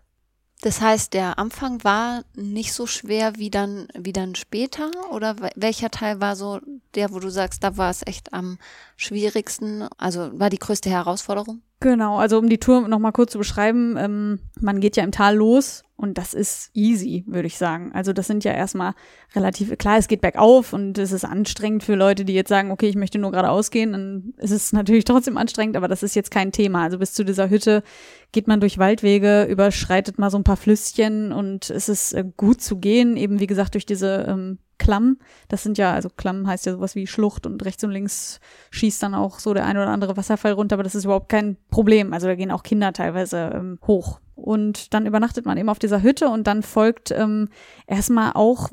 Das 0.64 0.80
heißt, 0.80 1.14
der 1.14 1.40
Anfang 1.40 1.84
war 1.84 2.24
nicht 2.36 2.72
so 2.72 2.88
schwer 2.88 3.36
wie 3.36 3.50
dann, 3.52 3.90
wie 3.98 4.14
dann 4.14 4.34
später? 4.34 4.90
Oder 5.12 5.38
we- 5.42 5.50
welcher 5.58 5.92
Teil 5.92 6.22
war 6.22 6.38
so 6.38 6.62
der, 6.96 7.12
wo 7.12 7.20
du 7.20 7.30
sagst, 7.30 7.66
da 7.66 7.76
war 7.76 7.90
es 7.90 8.02
echt 8.08 8.32
am 8.32 8.58
schwierigsten? 8.96 9.90
Also 9.98 10.40
war 10.40 10.50
die 10.50 10.60
größte 10.60 10.90
Herausforderung? 10.90 11.62
Genau, 11.84 12.16
also 12.16 12.38
um 12.38 12.48
die 12.48 12.60
Tour 12.60 12.88
noch 12.88 12.98
mal 12.98 13.12
kurz 13.12 13.34
zu 13.34 13.38
beschreiben, 13.38 13.98
ähm, 13.98 14.40
man 14.62 14.80
geht 14.80 14.96
ja 14.96 15.04
im 15.04 15.12
Tal 15.12 15.36
los 15.36 15.84
und 15.98 16.18
das 16.18 16.34
ist 16.34 16.72
easy, 16.74 17.26
würde 17.28 17.48
ich 17.48 17.58
sagen. 17.58 17.92
Also 17.94 18.14
das 18.14 18.26
sind 18.26 18.46
ja 18.46 18.54
erstmal 18.54 18.94
relativ, 19.36 19.78
klar, 19.78 19.98
es 19.98 20.08
geht 20.08 20.22
bergauf 20.22 20.72
und 20.72 20.98
es 20.98 21.12
ist 21.12 21.26
anstrengend 21.26 21.84
für 21.84 21.96
Leute, 21.96 22.24
die 22.24 22.36
jetzt 22.36 22.48
sagen, 22.48 22.72
okay, 22.72 22.88
ich 22.88 22.96
möchte 22.96 23.20
nur 23.20 23.32
geradeaus 23.32 23.70
gehen, 23.70 23.92
dann 23.92 24.34
ist 24.38 24.52
es 24.52 24.72
natürlich 24.72 25.04
trotzdem 25.04 25.38
anstrengend, 25.38 25.76
aber 25.76 25.90
das 25.90 26.04
ist 26.04 26.16
jetzt 26.16 26.32
kein 26.32 26.54
Thema. 26.54 26.84
Also 26.84 27.00
bis 27.00 27.12
zu 27.12 27.26
dieser 27.26 27.50
Hütte 27.50 27.84
geht 28.32 28.48
man 28.48 28.62
durch 28.62 28.78
Waldwege, 28.78 29.44
überschreitet 29.44 30.18
mal 30.18 30.30
so 30.30 30.38
ein 30.38 30.46
paar 30.46 30.56
Flüsschen 30.56 31.34
und 31.34 31.70
es 31.70 31.90
ist 31.90 32.14
äh, 32.14 32.24
gut 32.38 32.62
zu 32.62 32.78
gehen, 32.78 33.18
eben 33.18 33.42
wie 33.42 33.48
gesagt 33.48 33.74
durch 33.74 33.86
diese 33.86 34.26
ähm, 34.30 34.58
Klamm. 34.84 35.18
Das 35.48 35.64
sind 35.64 35.78
ja, 35.78 35.94
also 35.94 36.10
Klamm 36.10 36.46
heißt 36.46 36.66
ja 36.66 36.74
sowas 36.74 36.94
wie 36.94 37.08
Schlucht 37.08 37.46
und 37.46 37.64
rechts 37.64 37.86
und 37.86 37.92
links 37.92 38.42
schießt 38.72 39.02
dann 39.02 39.16
auch 39.16 39.40
so 39.40 39.54
der 39.54 39.66
ein 39.66 39.78
oder 39.78 39.88
andere 39.88 40.18
Wasserfall 40.18 40.52
runter, 40.52 40.74
aber 40.74 40.84
das 40.84 40.94
ist 40.94 41.06
überhaupt 41.06 41.30
kein 41.30 41.56
Problem. 41.72 42.12
Also 42.12 42.28
da 42.28 42.36
gehen 42.36 42.52
auch 42.52 42.64
Kinder 42.64 42.92
teilweise 42.92 43.52
ähm, 43.56 43.80
hoch. 43.88 44.20
Und 44.36 44.94
dann 44.94 45.06
übernachtet 45.06 45.46
man 45.46 45.58
eben 45.58 45.70
auf 45.70 45.80
dieser 45.80 46.04
Hütte 46.04 46.28
und 46.28 46.48
dann 46.48 46.64
folgt 46.64 47.12
ähm, 47.12 47.48
erstmal 47.88 48.34
auch, 48.34 48.72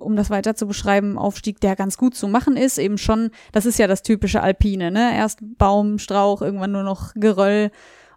um 0.00 0.16
das 0.16 0.28
weiter 0.28 0.56
zu 0.56 0.66
beschreiben, 0.66 1.18
Aufstieg, 1.18 1.60
der 1.60 1.76
ganz 1.76 1.98
gut 1.98 2.16
zu 2.16 2.26
machen 2.26 2.56
ist. 2.56 2.78
Eben 2.78 2.98
schon, 2.98 3.30
das 3.52 3.64
ist 3.64 3.78
ja 3.78 3.86
das 3.86 4.02
typische 4.02 4.42
Alpine, 4.42 4.90
ne? 4.90 5.14
Erst 5.14 5.38
Baum, 5.56 5.98
Strauch, 5.98 6.42
irgendwann 6.42 6.72
nur 6.72 6.82
noch 6.82 7.14
Geröll 7.14 7.70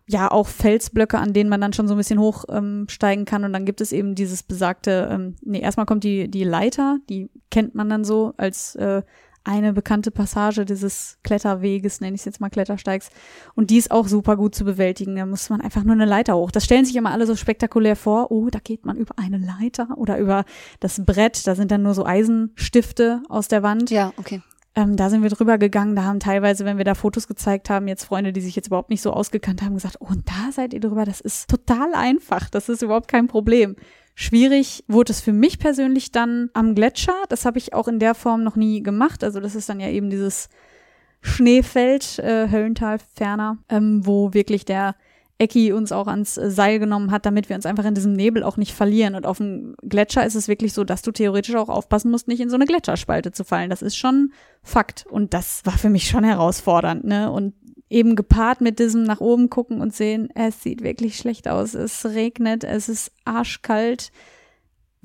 ja 0.07 0.31
auch 0.31 0.47
Felsblöcke, 0.47 1.17
an 1.17 1.33
denen 1.33 1.49
man 1.49 1.61
dann 1.61 1.73
schon 1.73 1.87
so 1.87 1.93
ein 1.93 1.97
bisschen 1.97 2.19
hochsteigen 2.19 3.21
ähm, 3.21 3.25
kann. 3.25 3.43
Und 3.43 3.53
dann 3.53 3.65
gibt 3.65 3.81
es 3.81 3.91
eben 3.91 4.15
dieses 4.15 4.41
besagte, 4.43 5.09
ähm, 5.11 5.35
nee, 5.41 5.59
erstmal 5.59 5.85
kommt 5.85 6.03
die, 6.03 6.29
die 6.29 6.43
Leiter, 6.43 6.97
die 7.09 7.29
kennt 7.51 7.75
man 7.75 7.89
dann 7.89 8.03
so 8.03 8.33
als 8.37 8.75
äh, 8.75 9.01
eine 9.47 9.71
bekannte 9.71 10.11
Passage 10.11 10.65
dieses 10.65 11.19
Kletterweges, 11.23 12.01
nenne 12.01 12.15
ich 12.15 12.21
es 12.21 12.25
jetzt 12.25 12.41
mal 12.41 12.49
Klettersteigs. 12.49 13.09
Und 13.55 13.69
die 13.69 13.77
ist 13.77 13.91
auch 13.91 14.07
super 14.07 14.35
gut 14.35 14.53
zu 14.53 14.65
bewältigen. 14.65 15.15
Da 15.15 15.25
muss 15.25 15.49
man 15.49 15.61
einfach 15.61 15.85
nur 15.85 15.93
eine 15.93 16.05
Leiter 16.05 16.35
hoch. 16.35 16.51
Das 16.51 16.65
stellen 16.65 16.83
sich 16.83 16.95
immer 16.97 17.11
alle 17.11 17.25
so 17.25 17.35
spektakulär 17.35 17.95
vor. 17.95 18.29
Oh, 18.29 18.49
da 18.49 18.59
geht 18.59 18.85
man 18.85 18.97
über 18.97 19.17
eine 19.17 19.37
Leiter 19.37 19.87
oder 19.95 20.17
über 20.17 20.43
das 20.81 21.01
Brett. 21.05 21.47
Da 21.47 21.55
sind 21.55 21.71
dann 21.71 21.81
nur 21.81 21.93
so 21.93 22.05
Eisenstifte 22.05 23.21
aus 23.29 23.47
der 23.47 23.63
Wand. 23.63 23.89
Ja, 23.89 24.11
okay. 24.17 24.41
Ähm, 24.77 24.95
da 24.95 25.09
sind 25.09 25.23
wir 25.23 25.31
drüber 25.31 25.57
gegangen. 25.57 25.95
Da 25.95 26.03
haben 26.03 26.19
teilweise, 26.19 26.63
wenn 26.63 26.77
wir 26.77 26.85
da 26.85 26.93
Fotos 26.93 27.27
gezeigt 27.27 27.71
haben, 27.71 27.87
jetzt 27.87 28.03
Freunde, 28.03 28.31
die 28.31 28.41
sich 28.41 28.55
jetzt 28.55 28.67
überhaupt 28.67 28.91
nicht 28.91 29.01
so 29.01 29.11
ausgekannt 29.11 29.63
haben, 29.63 29.73
gesagt, 29.73 29.97
oh, 29.99 30.09
und 30.09 30.29
da 30.29 30.51
seid 30.51 30.71
ihr 30.71 30.79
drüber. 30.79 31.03
Das 31.03 31.19
ist 31.19 31.49
total 31.49 31.95
einfach. 31.95 32.47
Das 32.47 32.69
ist 32.69 32.83
überhaupt 32.83 33.07
kein 33.07 33.27
Problem. 33.27 33.75
Schwierig 34.13 34.83
wurde 34.87 35.13
es 35.13 35.19
für 35.19 35.33
mich 35.33 35.57
persönlich 35.57 36.11
dann 36.11 36.51
am 36.53 36.75
Gletscher. 36.75 37.15
Das 37.29 37.43
habe 37.43 37.57
ich 37.57 37.73
auch 37.73 37.87
in 37.87 37.97
der 37.97 38.13
Form 38.13 38.43
noch 38.43 38.55
nie 38.55 38.83
gemacht. 38.83 39.23
Also 39.23 39.39
das 39.39 39.55
ist 39.55 39.67
dann 39.67 39.79
ja 39.79 39.89
eben 39.89 40.11
dieses 40.11 40.47
Schneefeld, 41.21 42.19
äh, 42.19 42.47
Höllental 42.51 42.99
ferner, 43.15 43.57
ähm, 43.69 44.05
wo 44.05 44.35
wirklich 44.35 44.63
der 44.63 44.93
Ecki 45.39 45.71
uns 45.71 45.91
auch 45.91 46.07
ans 46.07 46.33
Seil 46.35 46.79
genommen 46.79 47.11
hat, 47.11 47.25
damit 47.25 47.49
wir 47.49 47.55
uns 47.55 47.65
einfach 47.65 47.85
in 47.85 47.93
diesem 47.93 48.13
Nebel 48.13 48.43
auch 48.43 48.57
nicht 48.57 48.73
verlieren. 48.73 49.15
Und 49.15 49.25
auf 49.25 49.37
dem 49.37 49.75
Gletscher 49.83 50.25
ist 50.25 50.35
es 50.35 50.47
wirklich 50.47 50.73
so, 50.73 50.83
dass 50.83 51.03
du 51.03 51.11
theoretisch 51.11 51.55
auch 51.55 51.69
aufpassen 51.69 52.09
musst, 52.09 52.27
nicht 52.27 52.39
in 52.39 52.49
so 52.49 52.55
eine 52.55 52.65
Gletscherspalte 52.65 53.31
zu 53.31 53.43
fallen. 53.43 53.69
Das 53.69 53.81
ist 53.81 53.97
schon 53.97 54.31
Fakt. 54.63 55.05
Und 55.09 55.33
das 55.33 55.65
war 55.65 55.77
für 55.77 55.89
mich 55.89 56.07
schon 56.07 56.23
herausfordernd, 56.23 57.03
ne? 57.03 57.31
Und 57.31 57.53
eben 57.89 58.15
gepaart 58.15 58.61
mit 58.61 58.79
diesem 58.79 59.03
nach 59.03 59.21
oben 59.21 59.49
gucken 59.49 59.79
und 59.79 59.93
sehen, 59.93 60.29
es 60.35 60.61
sieht 60.61 60.83
wirklich 60.83 61.17
schlecht 61.17 61.47
aus. 61.47 61.73
Es 61.73 62.05
regnet, 62.05 62.63
es 62.63 62.89
ist 62.89 63.11
arschkalt 63.23 64.11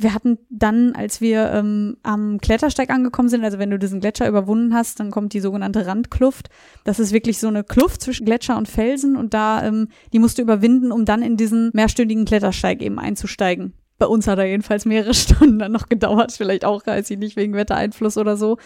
wir 0.03 0.15
hatten 0.15 0.39
dann, 0.51 0.95
als 0.95 1.21
wir 1.21 1.51
ähm, 1.53 1.97
am 2.03 2.39
Klettersteig 2.39 2.91
angekommen 2.91 3.29
sind, 3.29 3.45
also 3.45 3.59
wenn 3.59 3.71
du 3.71 3.79
diesen 3.79 4.01
Gletscher 4.01 4.29
überwunden 4.29 4.75
hast, 4.75 5.01
dann 5.01 5.11
kommt 5.11 5.33
die 5.33 5.41
sogenannte 5.41 5.87
Randkluft. 5.87 6.49
Das 6.85 6.99
ist 7.01 7.13
wirklich 7.13 7.39
so 7.39 7.49
eine 7.49 7.65
Kluft 7.65 8.03
zwischen 8.03 8.27
Gletscher 8.27 8.57
und 8.57 8.69
Felsen 8.69 9.17
und 9.17 9.35
da, 9.35 9.65
ähm, 9.65 9.89
die 10.13 10.19
musst 10.19 10.39
du 10.39 10.43
überwinden, 10.43 10.93
um 10.93 11.05
dann 11.05 11.23
in 11.23 11.37
diesen 11.37 11.71
mehrstündigen 11.73 12.25
Klettersteig 12.25 12.83
eben 12.83 12.99
einzusteigen. 12.99 13.73
Bei 13.99 14.07
uns 14.07 14.27
hat 14.27 14.39
er 14.39 14.47
jedenfalls 14.47 14.85
mehrere 14.85 15.15
Stunden 15.15 15.59
dann 15.59 15.73
noch 15.73 15.89
gedauert, 15.89 16.33
vielleicht 16.33 16.65
auch, 16.65 16.87
weiß 16.87 17.11
ich 17.11 17.19
nicht, 17.19 17.37
wegen 17.37 17.55
Wettereinfluss 17.55 18.19
oder 18.19 18.37
so 18.37 18.59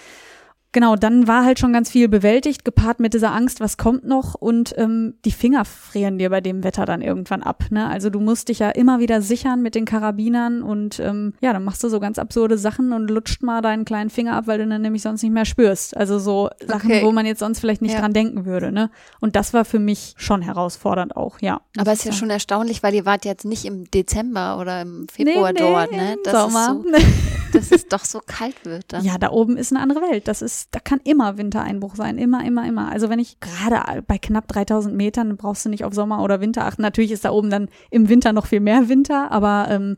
genau, 0.76 0.94
dann 0.94 1.26
war 1.26 1.42
halt 1.42 1.58
schon 1.58 1.72
ganz 1.72 1.90
viel 1.90 2.06
bewältigt, 2.06 2.62
gepaart 2.62 3.00
mit 3.00 3.14
dieser 3.14 3.32
Angst, 3.32 3.60
was 3.60 3.78
kommt 3.78 4.04
noch 4.04 4.34
und 4.34 4.74
ähm, 4.76 5.14
die 5.24 5.30
Finger 5.30 5.64
frieren 5.64 6.18
dir 6.18 6.28
bei 6.28 6.42
dem 6.42 6.64
Wetter 6.64 6.84
dann 6.84 7.00
irgendwann 7.00 7.42
ab. 7.42 7.64
Ne? 7.70 7.88
Also 7.88 8.10
du 8.10 8.20
musst 8.20 8.50
dich 8.50 8.58
ja 8.58 8.68
immer 8.68 9.00
wieder 9.00 9.22
sichern 9.22 9.62
mit 9.62 9.74
den 9.74 9.86
Karabinern 9.86 10.62
und 10.62 11.00
ähm, 11.00 11.32
ja, 11.40 11.54
dann 11.54 11.64
machst 11.64 11.82
du 11.82 11.88
so 11.88 11.98
ganz 11.98 12.18
absurde 12.18 12.58
Sachen 12.58 12.92
und 12.92 13.08
lutscht 13.08 13.42
mal 13.42 13.62
deinen 13.62 13.86
kleinen 13.86 14.10
Finger 14.10 14.34
ab, 14.34 14.48
weil 14.48 14.58
du 14.58 14.66
dann 14.68 14.82
nämlich 14.82 15.00
sonst 15.00 15.22
nicht 15.22 15.32
mehr 15.32 15.46
spürst. 15.46 15.96
Also 15.96 16.18
so 16.18 16.50
Sachen, 16.66 16.90
okay. 16.90 17.02
wo 17.02 17.10
man 17.10 17.24
jetzt 17.24 17.38
sonst 17.38 17.60
vielleicht 17.60 17.80
nicht 17.80 17.94
ja. 17.94 18.00
dran 18.00 18.12
denken 18.12 18.44
würde. 18.44 18.70
Ne? 18.70 18.90
Und 19.18 19.34
das 19.34 19.54
war 19.54 19.64
für 19.64 19.78
mich 19.78 20.12
schon 20.18 20.42
herausfordernd 20.42 21.16
auch, 21.16 21.40
ja. 21.40 21.62
Aber 21.78 21.92
es 21.92 22.00
ist 22.00 22.04
ja 22.04 22.12
schon 22.12 22.28
erstaunlich, 22.28 22.82
weil 22.82 22.92
ihr 22.92 23.06
wart 23.06 23.24
jetzt 23.24 23.46
nicht 23.46 23.64
im 23.64 23.90
Dezember 23.90 24.58
oder 24.60 24.82
im 24.82 25.06
Februar 25.08 25.54
nee, 25.54 25.58
nee, 25.58 25.72
dort, 25.72 25.92
ne? 25.92 26.16
Das 26.22 26.32
Sommer. 26.34 26.82
Ist 26.84 27.02
so, 27.02 27.36
dass 27.54 27.72
es 27.72 27.88
doch 27.88 28.04
so 28.04 28.20
kalt 28.26 28.66
wird 28.66 28.92
dann. 28.92 29.04
Ja, 29.04 29.16
da 29.16 29.30
oben 29.30 29.56
ist 29.56 29.72
eine 29.72 29.80
andere 29.80 30.02
Welt. 30.02 30.28
Das 30.28 30.42
ist 30.42 30.65
da 30.70 30.80
kann 30.80 31.00
immer 31.04 31.38
Wintereinbruch 31.38 31.96
sein, 31.96 32.18
immer, 32.18 32.44
immer, 32.44 32.66
immer. 32.66 32.90
Also 32.90 33.08
wenn 33.08 33.18
ich 33.18 33.40
gerade 33.40 34.02
bei 34.02 34.18
knapp 34.18 34.48
3000 34.48 34.94
Metern 34.94 35.36
brauchst 35.36 35.64
du 35.64 35.68
nicht 35.68 35.84
auf 35.84 35.94
Sommer 35.94 36.22
oder 36.22 36.40
Winter 36.40 36.66
achten. 36.66 36.82
Natürlich 36.82 37.12
ist 37.12 37.24
da 37.24 37.30
oben 37.30 37.50
dann 37.50 37.68
im 37.90 38.08
Winter 38.08 38.32
noch 38.32 38.46
viel 38.46 38.60
mehr 38.60 38.88
Winter, 38.88 39.30
aber 39.30 39.68
ähm, 39.70 39.96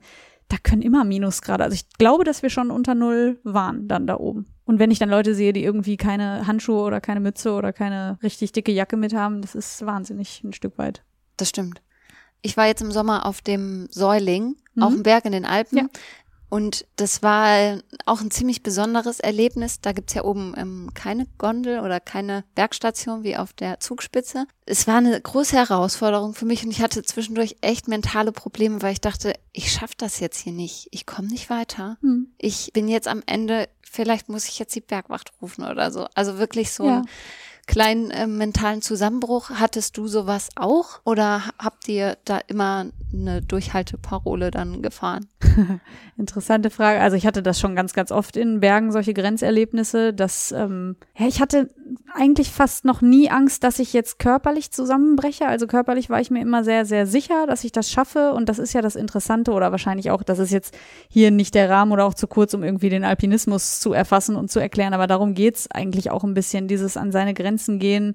da 0.49 0.57
können 0.63 0.83
immer 0.83 1.05
Minusgrade. 1.05 1.63
Also 1.63 1.75
ich 1.75 1.89
glaube, 1.99 2.25
dass 2.25 2.43
wir 2.43 2.51
schon 2.51 2.71
unter 2.71 2.95
Null 2.95 3.39
waren 3.45 3.87
dann 3.87 4.07
da 4.07 4.19
oben. 4.19 4.47
Und 4.65 4.79
wenn 4.79 4.91
ich 4.91 4.99
dann 4.99 5.11
Leute 5.11 5.35
sehe, 5.35 5.53
die 5.53 5.63
irgendwie 5.63 5.97
keine 5.97 6.47
Handschuhe 6.47 6.83
oder 6.83 7.01
keine 7.01 7.21
Mütze 7.21 7.53
oder 7.53 7.73
keine 7.73 8.19
richtig 8.23 8.53
dicke 8.53 8.73
Jacke 8.73 8.97
mit 8.97 9.15
haben, 9.15 9.43
das 9.43 9.55
ist 9.55 9.85
wahnsinnig 9.85 10.43
ein 10.45 10.53
Stück 10.53 10.79
weit. 10.79 11.03
Das 11.37 11.51
stimmt. 11.51 11.83
Ich 12.41 12.57
war 12.57 12.67
jetzt 12.67 12.83
im 12.83 12.93
Sommer 12.93 13.27
auf 13.27 13.43
dem 13.43 13.89
Säuling, 13.91 14.57
mhm. 14.75 14.83
auf 14.83 14.95
dem 14.95 15.03
Berg 15.03 15.25
in 15.25 15.33
den 15.33 15.45
Alpen. 15.45 15.79
Ja. 15.79 15.85
Und 16.51 16.87
das 16.97 17.23
war 17.23 17.81
auch 18.07 18.21
ein 18.21 18.31
ziemlich 18.31 18.63
besonderes 18.63 19.21
Erlebnis. 19.21 19.81
Da 19.81 19.93
gibt's 19.93 20.15
ja 20.15 20.25
oben 20.25 20.55
ähm, 20.57 20.91
keine 20.95 21.27
Gondel 21.37 21.81
oder 21.81 22.01
keine 22.01 22.45
Bergstation 22.55 23.23
wie 23.23 23.37
auf 23.37 23.53
der 23.53 23.81
Zugspitze. 23.81 24.47
Es 24.65 24.87
war 24.87 24.97
eine 24.97 25.21
große 25.21 25.57
Herausforderung 25.57 26.35
für 26.35 26.47
mich 26.47 26.65
und 26.65 26.71
ich 26.71 26.81
hatte 26.81 27.03
zwischendurch 27.03 27.57
echt 27.61 27.89
mentale 27.89 28.33
Probleme, 28.33 28.81
weil 28.81 28.93
ich 28.93 29.01
dachte, 29.01 29.35
ich 29.53 29.71
schaffe 29.71 29.95
das 29.99 30.21
jetzt 30.21 30.39
hier 30.39 30.53
nicht. 30.53 30.89
Ich 30.91 31.05
komme 31.05 31.29
nicht 31.29 31.51
weiter. 31.51 31.99
Hm. 32.01 32.33
Ich 32.39 32.73
bin 32.73 32.89
jetzt 32.89 33.09
am 33.09 33.23
Ende, 33.27 33.69
vielleicht 33.83 34.29
muss 34.29 34.49
ich 34.49 34.59
jetzt 34.59 34.75
die 34.75 34.81
Bergwacht 34.81 35.33
rufen 35.43 35.65
oder 35.65 35.91
so. 35.91 36.07
Also 36.15 36.39
wirklich 36.39 36.73
so 36.73 36.87
ja. 36.87 36.99
ein 37.01 37.09
kleinen 37.69 38.11
äh, 38.11 38.27
mentalen 38.27 38.83
Zusammenbruch. 38.83 39.51
Hattest 39.51 39.97
du 39.97 40.09
sowas 40.09 40.49
auch 40.57 41.01
oder 41.05 41.43
habt 41.59 41.87
ihr 41.87 42.17
da 42.25 42.39
immer 42.49 42.87
eine 43.13 43.43
Durchhalteparole 43.43 44.51
dann 44.51 44.83
gefahren? 44.83 45.29
Interessante 46.17 46.71
Frage. 46.71 47.01
Also 47.01 47.17
ich 47.17 47.27
hatte 47.27 47.43
das 47.43 47.61
schon 47.61 47.77
ganz, 47.77 47.93
ganz 47.93 48.11
oft 48.11 48.37
in 48.37 48.61
Bergen, 48.61 48.91
solche 48.91 49.15
Grenzerlebnisse, 49.15 50.13
dass 50.13 50.51
ähm, 50.51 50.97
ja, 51.17 51.29
ich 51.29 51.41
hatte 51.41 51.71
eigentlich 52.15 52.51
fast 52.51 52.85
noch 52.85 53.01
nie 53.01 53.31
Angst, 53.31 53.65
dass 53.65 53.79
ich 53.79 53.93
jetzt 53.93 54.19
körperlich 54.19 54.71
zusammenbreche. 54.71 55.47
Also 55.47 55.67
körperlich 55.67 56.11
war 56.11 56.21
ich 56.21 56.31
mir 56.31 56.41
immer 56.41 56.65
sehr, 56.65 56.85
sehr 56.85 57.07
sicher, 57.07 57.47
dass 57.47 57.65
ich 57.65 57.73
das 57.73 57.91
schaffe. 57.91 58.33
Und 58.33 58.49
das 58.49 58.59
ist 58.59 58.73
ja 58.73 58.83
das 58.83 58.97
Interessante 58.97 59.53
oder 59.53 59.71
wahrscheinlich 59.71 60.11
auch, 60.11 60.23
das 60.23 60.39
ist 60.39 60.51
jetzt 60.51 60.77
hier 61.09 61.31
nicht 61.31 61.55
der 61.55 61.71
Rahmen 61.71 61.93
oder 61.93 62.05
auch 62.05 62.15
zu 62.15 62.27
kurz, 62.27 62.55
um 62.55 62.63
irgendwie 62.63 62.91
den 62.91 63.05
Alpinismus 63.05 63.81
zu 63.81 63.93
erfassen 63.93 64.37
und 64.37 64.51
zu 64.51 64.61
erklären. 64.61 64.95
Aber 64.95 65.07
darum 65.07 65.35
geht's 65.35 65.71
eigentlich 65.71 66.11
auch 66.11 66.25
ein 66.25 66.35
bisschen, 66.35 66.69
dieses 66.69 66.97
an 66.97 67.13
seine 67.13 67.35
Grenzen 67.35 67.79
gehen 67.79 68.15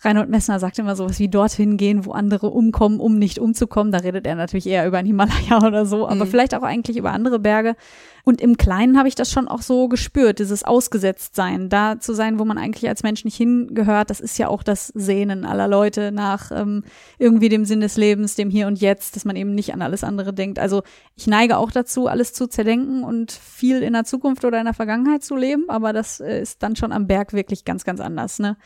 Reinhold 0.00 0.28
Messner 0.28 0.60
sagt 0.60 0.78
immer 0.78 0.94
sowas 0.94 1.18
wie 1.18 1.28
dorthin 1.28 1.78
gehen, 1.78 2.04
wo 2.04 2.12
andere 2.12 2.50
umkommen, 2.50 3.00
um 3.00 3.18
nicht 3.18 3.38
umzukommen. 3.38 3.92
Da 3.92 3.98
redet 3.98 4.26
er 4.26 4.34
natürlich 4.34 4.66
eher 4.66 4.86
über 4.86 5.00
den 5.00 5.06
Himalaya 5.06 5.58
oder 5.66 5.86
so, 5.86 6.06
aber 6.06 6.26
mhm. 6.26 6.28
vielleicht 6.28 6.54
auch 6.54 6.62
eigentlich 6.62 6.98
über 6.98 7.12
andere 7.12 7.38
Berge. 7.38 7.76
Und 8.22 8.40
im 8.40 8.56
Kleinen 8.56 8.98
habe 8.98 9.08
ich 9.08 9.14
das 9.14 9.30
schon 9.30 9.48
auch 9.48 9.62
so 9.62 9.88
gespürt, 9.88 10.40
dieses 10.40 10.64
Ausgesetztsein, 10.64 11.68
da 11.68 11.98
zu 11.98 12.12
sein, 12.12 12.38
wo 12.38 12.44
man 12.44 12.58
eigentlich 12.58 12.88
als 12.88 13.04
Mensch 13.04 13.24
nicht 13.24 13.36
hingehört. 13.36 14.10
Das 14.10 14.20
ist 14.20 14.36
ja 14.36 14.48
auch 14.48 14.62
das 14.62 14.88
Sehnen 14.88 15.46
aller 15.46 15.68
Leute 15.68 16.12
nach 16.12 16.50
ähm, 16.50 16.82
irgendwie 17.18 17.48
dem 17.48 17.64
Sinn 17.64 17.80
des 17.80 17.96
Lebens, 17.96 18.34
dem 18.34 18.50
Hier 18.50 18.66
und 18.66 18.80
Jetzt, 18.80 19.16
dass 19.16 19.24
man 19.24 19.36
eben 19.36 19.54
nicht 19.54 19.72
an 19.72 19.80
alles 19.80 20.04
andere 20.04 20.34
denkt. 20.34 20.58
Also 20.58 20.82
ich 21.14 21.26
neige 21.26 21.56
auch 21.56 21.70
dazu, 21.70 22.08
alles 22.08 22.32
zu 22.32 22.48
zerdenken 22.48 23.04
und 23.04 23.32
viel 23.32 23.82
in 23.82 23.94
der 23.94 24.04
Zukunft 24.04 24.44
oder 24.44 24.58
in 24.58 24.64
der 24.64 24.74
Vergangenheit 24.74 25.22
zu 25.22 25.36
leben, 25.36 25.64
aber 25.68 25.92
das 25.92 26.20
äh, 26.20 26.42
ist 26.42 26.62
dann 26.62 26.76
schon 26.76 26.92
am 26.92 27.06
Berg 27.06 27.32
wirklich 27.32 27.64
ganz, 27.64 27.84
ganz 27.84 28.00
anders. 28.00 28.40
Ne? 28.40 28.56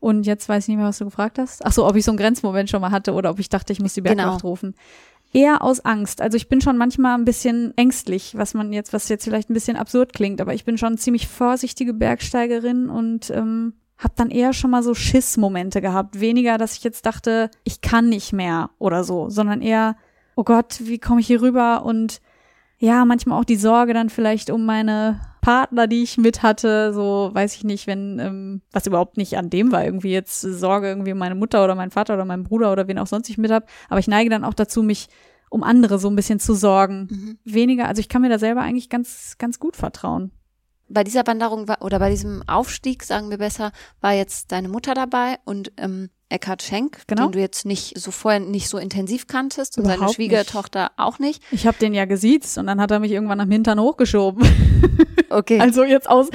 Und 0.00 0.24
jetzt 0.24 0.48
weiß 0.48 0.64
ich 0.64 0.68
nicht 0.68 0.78
mehr, 0.78 0.86
was 0.86 0.98
du 0.98 1.04
gefragt 1.04 1.38
hast. 1.38 1.64
Ach 1.64 1.72
so, 1.72 1.86
ob 1.86 1.94
ich 1.94 2.04
so 2.04 2.10
einen 2.10 2.18
Grenzmoment 2.18 2.70
schon 2.70 2.80
mal 2.80 2.90
hatte 2.90 3.12
oder 3.12 3.30
ob 3.30 3.38
ich 3.38 3.50
dachte, 3.50 3.72
ich 3.72 3.80
muss 3.80 3.92
die 3.92 4.00
Bergwacht 4.00 4.40
genau. 4.40 4.50
rufen. 4.50 4.74
Eher 5.32 5.62
aus 5.62 5.84
Angst. 5.84 6.22
Also 6.22 6.36
ich 6.36 6.48
bin 6.48 6.60
schon 6.60 6.76
manchmal 6.76 7.16
ein 7.16 7.26
bisschen 7.26 7.76
ängstlich, 7.76 8.36
was 8.36 8.54
man 8.54 8.72
jetzt, 8.72 8.92
was 8.92 9.08
jetzt 9.08 9.24
vielleicht 9.24 9.50
ein 9.50 9.54
bisschen 9.54 9.76
absurd 9.76 10.12
klingt, 10.12 10.40
aber 10.40 10.54
ich 10.54 10.64
bin 10.64 10.78
schon 10.78 10.98
ziemlich 10.98 11.28
vorsichtige 11.28 11.92
Bergsteigerin 11.92 12.88
und 12.88 13.30
ähm, 13.30 13.74
habe 13.98 14.14
dann 14.16 14.30
eher 14.30 14.54
schon 14.54 14.70
mal 14.70 14.82
so 14.82 14.94
Schissmomente 14.94 15.82
gehabt. 15.82 16.18
Weniger, 16.18 16.56
dass 16.56 16.76
ich 16.76 16.82
jetzt 16.82 17.04
dachte, 17.04 17.50
ich 17.64 17.82
kann 17.82 18.08
nicht 18.08 18.32
mehr 18.32 18.70
oder 18.78 19.04
so, 19.04 19.28
sondern 19.28 19.60
eher, 19.60 19.96
oh 20.34 20.44
Gott, 20.44 20.80
wie 20.80 20.98
komme 20.98 21.20
ich 21.20 21.26
hier 21.26 21.42
rüber? 21.42 21.84
Und 21.84 22.22
ja, 22.78 23.04
manchmal 23.04 23.38
auch 23.38 23.44
die 23.44 23.56
Sorge 23.56 23.92
dann 23.92 24.08
vielleicht 24.08 24.48
um 24.48 24.64
meine 24.64 25.20
Partner, 25.40 25.86
die 25.86 26.02
ich 26.02 26.18
mit 26.18 26.42
hatte, 26.42 26.92
so 26.92 27.30
weiß 27.32 27.56
ich 27.56 27.64
nicht, 27.64 27.86
wenn, 27.86 28.18
ähm, 28.18 28.62
was 28.72 28.86
überhaupt 28.86 29.16
nicht 29.16 29.36
an 29.36 29.50
dem 29.50 29.72
war, 29.72 29.84
irgendwie 29.84 30.12
jetzt 30.12 30.40
Sorge 30.40 30.88
irgendwie 30.88 31.12
um 31.12 31.18
meine 31.18 31.34
Mutter 31.34 31.64
oder 31.64 31.74
meinen 31.74 31.90
Vater 31.90 32.14
oder 32.14 32.24
meinen 32.24 32.44
Bruder 32.44 32.72
oder 32.72 32.88
wen 32.88 32.98
auch 32.98 33.06
sonst 33.06 33.28
ich 33.30 33.38
mit 33.38 33.50
hab. 33.50 33.68
Aber 33.88 34.00
ich 34.00 34.08
neige 34.08 34.30
dann 34.30 34.44
auch 34.44 34.54
dazu, 34.54 34.82
mich 34.82 35.08
um 35.50 35.62
andere 35.62 35.98
so 35.98 36.08
ein 36.08 36.16
bisschen 36.16 36.40
zu 36.40 36.54
sorgen. 36.54 37.08
Mhm. 37.10 37.38
Weniger, 37.44 37.88
also 37.88 38.00
ich 38.00 38.08
kann 38.08 38.22
mir 38.22 38.28
da 38.28 38.38
selber 38.38 38.62
eigentlich 38.62 38.88
ganz, 38.88 39.36
ganz 39.38 39.58
gut 39.58 39.76
vertrauen. 39.76 40.30
Bei 40.88 41.04
dieser 41.04 41.26
Wanderung 41.26 41.68
war, 41.68 41.82
oder 41.82 41.98
bei 41.98 42.10
diesem 42.10 42.42
Aufstieg, 42.48 43.04
sagen 43.04 43.30
wir 43.30 43.38
besser, 43.38 43.72
war 44.00 44.12
jetzt 44.12 44.52
deine 44.52 44.68
Mutter 44.68 44.94
dabei 44.94 45.38
und 45.44 45.72
ähm, 45.76 46.10
Eckhard 46.30 46.62
Schenk, 46.62 47.02
genau. 47.06 47.26
den 47.26 47.32
du 47.32 47.40
jetzt 47.40 47.66
nicht 47.66 47.98
so 47.98 48.10
vorher 48.10 48.40
nicht 48.40 48.68
so 48.68 48.78
intensiv 48.78 49.26
kanntest 49.26 49.76
und 49.76 49.84
Überhaupt 49.84 50.00
seine 50.00 50.12
Schwiegertochter 50.14 50.82
nicht. 50.84 50.98
auch 50.98 51.18
nicht. 51.18 51.42
Ich 51.50 51.66
habe 51.66 51.78
den 51.78 51.92
ja 51.92 52.04
gesiezt 52.04 52.56
und 52.56 52.66
dann 52.66 52.80
hat 52.80 52.90
er 52.90 53.00
mich 53.00 53.10
irgendwann 53.10 53.40
am 53.40 53.50
Hintern 53.50 53.80
hochgeschoben. 53.80 54.46
Okay. 55.30 55.60
Also 55.60 55.84
jetzt 55.84 56.10
aus, 56.10 56.28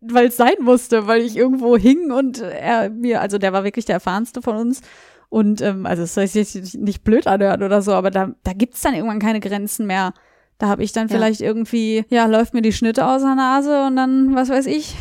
weil 0.00 0.28
es 0.28 0.38
sein 0.38 0.54
musste, 0.62 1.06
weil 1.06 1.20
ich 1.20 1.36
irgendwo 1.36 1.76
hing 1.76 2.10
und 2.10 2.40
er 2.40 2.88
mir, 2.88 3.20
also 3.20 3.36
der 3.36 3.52
war 3.52 3.62
wirklich 3.62 3.84
der 3.84 3.96
erfahrenste 3.96 4.40
von 4.40 4.56
uns. 4.56 4.80
Und 5.28 5.60
ähm, 5.60 5.84
also 5.84 6.04
es 6.04 6.14
soll 6.14 6.26
sich 6.26 6.74
nicht 6.74 7.04
blöd 7.04 7.26
anhören 7.26 7.62
oder 7.62 7.82
so, 7.82 7.92
aber 7.92 8.10
da, 8.10 8.32
da 8.44 8.54
gibt's 8.54 8.80
dann 8.80 8.94
irgendwann 8.94 9.18
keine 9.18 9.40
Grenzen 9.40 9.86
mehr. 9.86 10.14
Da 10.56 10.68
habe 10.68 10.82
ich 10.82 10.92
dann 10.92 11.08
ja. 11.08 11.14
vielleicht 11.14 11.40
irgendwie, 11.40 12.04
ja, 12.08 12.24
läuft 12.26 12.54
mir 12.54 12.62
die 12.62 12.72
Schnitte 12.72 13.06
aus 13.06 13.22
der 13.22 13.34
Nase 13.34 13.86
und 13.86 13.96
dann, 13.96 14.34
was 14.34 14.48
weiß 14.48 14.66
ich, 14.66 14.96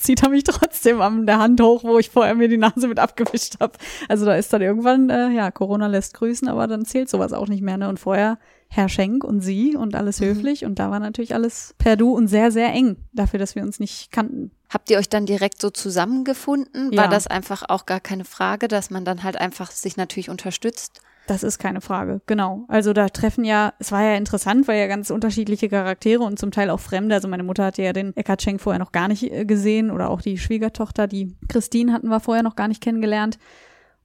zieht 0.00 0.22
er 0.22 0.30
mich 0.30 0.44
trotzdem 0.44 1.00
an 1.00 1.26
der 1.26 1.38
Hand 1.38 1.60
hoch, 1.60 1.84
wo 1.84 1.98
ich 1.98 2.10
vorher 2.10 2.34
mir 2.34 2.48
die 2.48 2.56
Nase 2.56 2.88
mit 2.88 2.98
abgewischt 2.98 3.56
habe. 3.60 3.72
Also 4.08 4.24
da 4.24 4.34
ist 4.34 4.52
dann 4.52 4.62
irgendwann, 4.62 5.10
äh, 5.10 5.30
ja, 5.30 5.50
Corona 5.50 5.86
lässt 5.86 6.14
grüßen, 6.14 6.48
aber 6.48 6.66
dann 6.66 6.84
zählt 6.84 7.08
sowas 7.08 7.32
auch 7.32 7.48
nicht 7.48 7.62
mehr. 7.62 7.76
Ne? 7.76 7.88
Und 7.88 8.00
vorher 8.00 8.38
Herr 8.68 8.88
Schenk 8.88 9.24
und 9.24 9.40
sie 9.40 9.76
und 9.76 9.94
alles 9.94 10.20
mhm. 10.20 10.26
höflich. 10.26 10.64
Und 10.64 10.78
da 10.78 10.90
war 10.90 11.00
natürlich 11.00 11.34
alles 11.34 11.74
per 11.78 11.96
Du 11.96 12.12
und 12.12 12.28
sehr, 12.28 12.52
sehr 12.52 12.72
eng 12.72 12.96
dafür, 13.12 13.38
dass 13.38 13.54
wir 13.54 13.62
uns 13.62 13.80
nicht 13.80 14.12
kannten. 14.12 14.52
Habt 14.68 14.90
ihr 14.90 14.98
euch 14.98 15.08
dann 15.08 15.26
direkt 15.26 15.60
so 15.60 15.70
zusammengefunden? 15.70 16.92
Ja. 16.92 17.02
War 17.02 17.08
das 17.08 17.26
einfach 17.26 17.64
auch 17.68 17.84
gar 17.86 18.00
keine 18.00 18.24
Frage, 18.24 18.68
dass 18.68 18.90
man 18.90 19.04
dann 19.04 19.24
halt 19.24 19.36
einfach 19.36 19.72
sich 19.72 19.96
natürlich 19.96 20.30
unterstützt? 20.30 21.00
Das 21.30 21.44
ist 21.44 21.60
keine 21.60 21.80
Frage, 21.80 22.22
genau. 22.26 22.64
Also 22.66 22.92
da 22.92 23.08
treffen 23.08 23.44
ja, 23.44 23.72
es 23.78 23.92
war 23.92 24.02
ja 24.02 24.16
interessant, 24.16 24.66
weil 24.66 24.80
ja 24.80 24.88
ganz 24.88 25.10
unterschiedliche 25.10 25.68
Charaktere 25.68 26.24
und 26.24 26.40
zum 26.40 26.50
Teil 26.50 26.70
auch 26.70 26.80
Fremde. 26.80 27.14
Also 27.14 27.28
meine 27.28 27.44
Mutter 27.44 27.66
hatte 27.66 27.82
ja 27.82 27.92
den 27.92 28.16
Eckhard 28.16 28.42
Schenk 28.42 28.60
vorher 28.60 28.80
noch 28.80 28.90
gar 28.90 29.06
nicht 29.06 29.30
äh, 29.30 29.44
gesehen 29.44 29.92
oder 29.92 30.10
auch 30.10 30.22
die 30.22 30.38
Schwiegertochter, 30.38 31.06
die 31.06 31.36
Christine 31.48 31.92
hatten 31.92 32.08
wir 32.08 32.18
vorher 32.18 32.42
noch 32.42 32.56
gar 32.56 32.66
nicht 32.66 32.82
kennengelernt. 32.82 33.38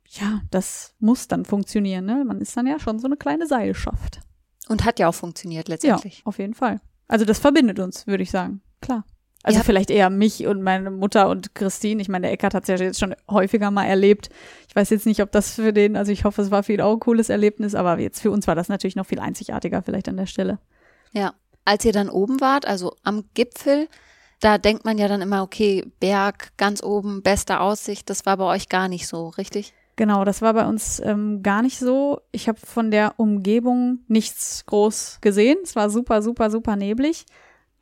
Ja, 0.07 0.41
das 0.51 0.93
muss 0.99 1.27
dann 1.27 1.45
funktionieren, 1.45 2.05
ne? 2.05 2.23
Man 2.27 2.41
ist 2.41 2.55
dann 2.55 2.67
ja 2.67 2.79
schon 2.79 2.99
so 2.99 3.07
eine 3.07 3.17
kleine 3.17 3.47
Seilschaft. 3.47 4.19
Und 4.69 4.85
hat 4.85 4.99
ja 4.99 5.09
auch 5.09 5.15
funktioniert 5.15 5.67
letztendlich. 5.67 6.19
Ja, 6.19 6.25
auf 6.25 6.37
jeden 6.37 6.53
Fall. 6.53 6.79
Also 7.07 7.25
das 7.25 7.39
verbindet 7.39 7.79
uns, 7.79 8.05
würde 8.05 8.21
ich 8.21 8.29
sagen. 8.29 8.61
Klar. 8.81 9.03
Also 9.45 9.63
vielleicht 9.63 9.91
eher 9.91 10.09
mich 10.09 10.45
und 10.47 10.61
meine 10.61 10.91
Mutter 10.91 11.29
und 11.29 11.55
Christine. 11.55 12.01
Ich 12.01 12.09
meine, 12.09 12.23
der 12.23 12.31
Eckart 12.33 12.53
hat 12.53 12.63
es 12.63 12.69
ja 12.69 12.75
jetzt 12.83 12.99
schon 12.99 13.15
häufiger 13.29 13.71
mal 13.71 13.85
erlebt. 13.85 14.29
Ich 14.67 14.75
weiß 14.75 14.89
jetzt 14.89 15.05
nicht, 15.05 15.21
ob 15.21 15.31
das 15.31 15.53
für 15.53 15.71
den, 15.71 15.95
also 15.95 16.11
ich 16.11 16.23
hoffe, 16.25 16.41
es 16.41 16.51
war 16.51 16.63
für 16.63 16.73
ihn 16.73 16.81
auch 16.81 16.93
ein 16.93 16.99
cooles 16.99 17.29
Erlebnis, 17.29 17.75
aber 17.75 17.99
jetzt 17.99 18.21
für 18.21 18.31
uns 18.31 18.47
war 18.47 18.55
das 18.55 18.69
natürlich 18.69 18.95
noch 18.95 19.05
viel 19.05 19.19
einzigartiger 19.19 19.81
vielleicht 19.81 20.09
an 20.09 20.17
der 20.17 20.25
Stelle. 20.25 20.59
Ja. 21.11 21.33
Als 21.67 21.83
ihr 21.83 21.93
dann 21.93 22.09
oben 22.09 22.41
wart, 22.41 22.67
also 22.67 22.95
am 23.03 23.23
Gipfel, 23.33 23.87
Da 24.39 24.57
denkt 24.57 24.85
man 24.85 24.97
ja 24.97 25.07
dann 25.07 25.21
immer, 25.21 25.43
okay, 25.43 25.85
Berg, 25.99 26.51
ganz 26.57 26.83
oben, 26.83 27.21
beste 27.21 27.59
Aussicht. 27.59 28.09
Das 28.09 28.25
war 28.25 28.37
bei 28.37 28.45
euch 28.45 28.69
gar 28.69 28.87
nicht 28.87 29.07
so, 29.07 29.29
richtig? 29.29 29.73
Genau, 29.95 30.25
das 30.25 30.41
war 30.41 30.53
bei 30.53 30.67
uns 30.67 30.99
ähm, 30.99 31.41
gar 31.41 31.61
nicht 31.61 31.79
so. 31.79 32.19
Ich 32.31 32.49
habe 32.49 32.59
von 32.59 32.91
der 32.91 33.13
Umgebung 33.17 33.99
nichts 34.07 34.65
groß 34.65 35.19
gesehen. 35.21 35.57
Es 35.63 35.75
war 35.75 35.89
super, 35.89 36.21
super, 36.21 36.51
super 36.51 36.75
neblig. 36.75 37.25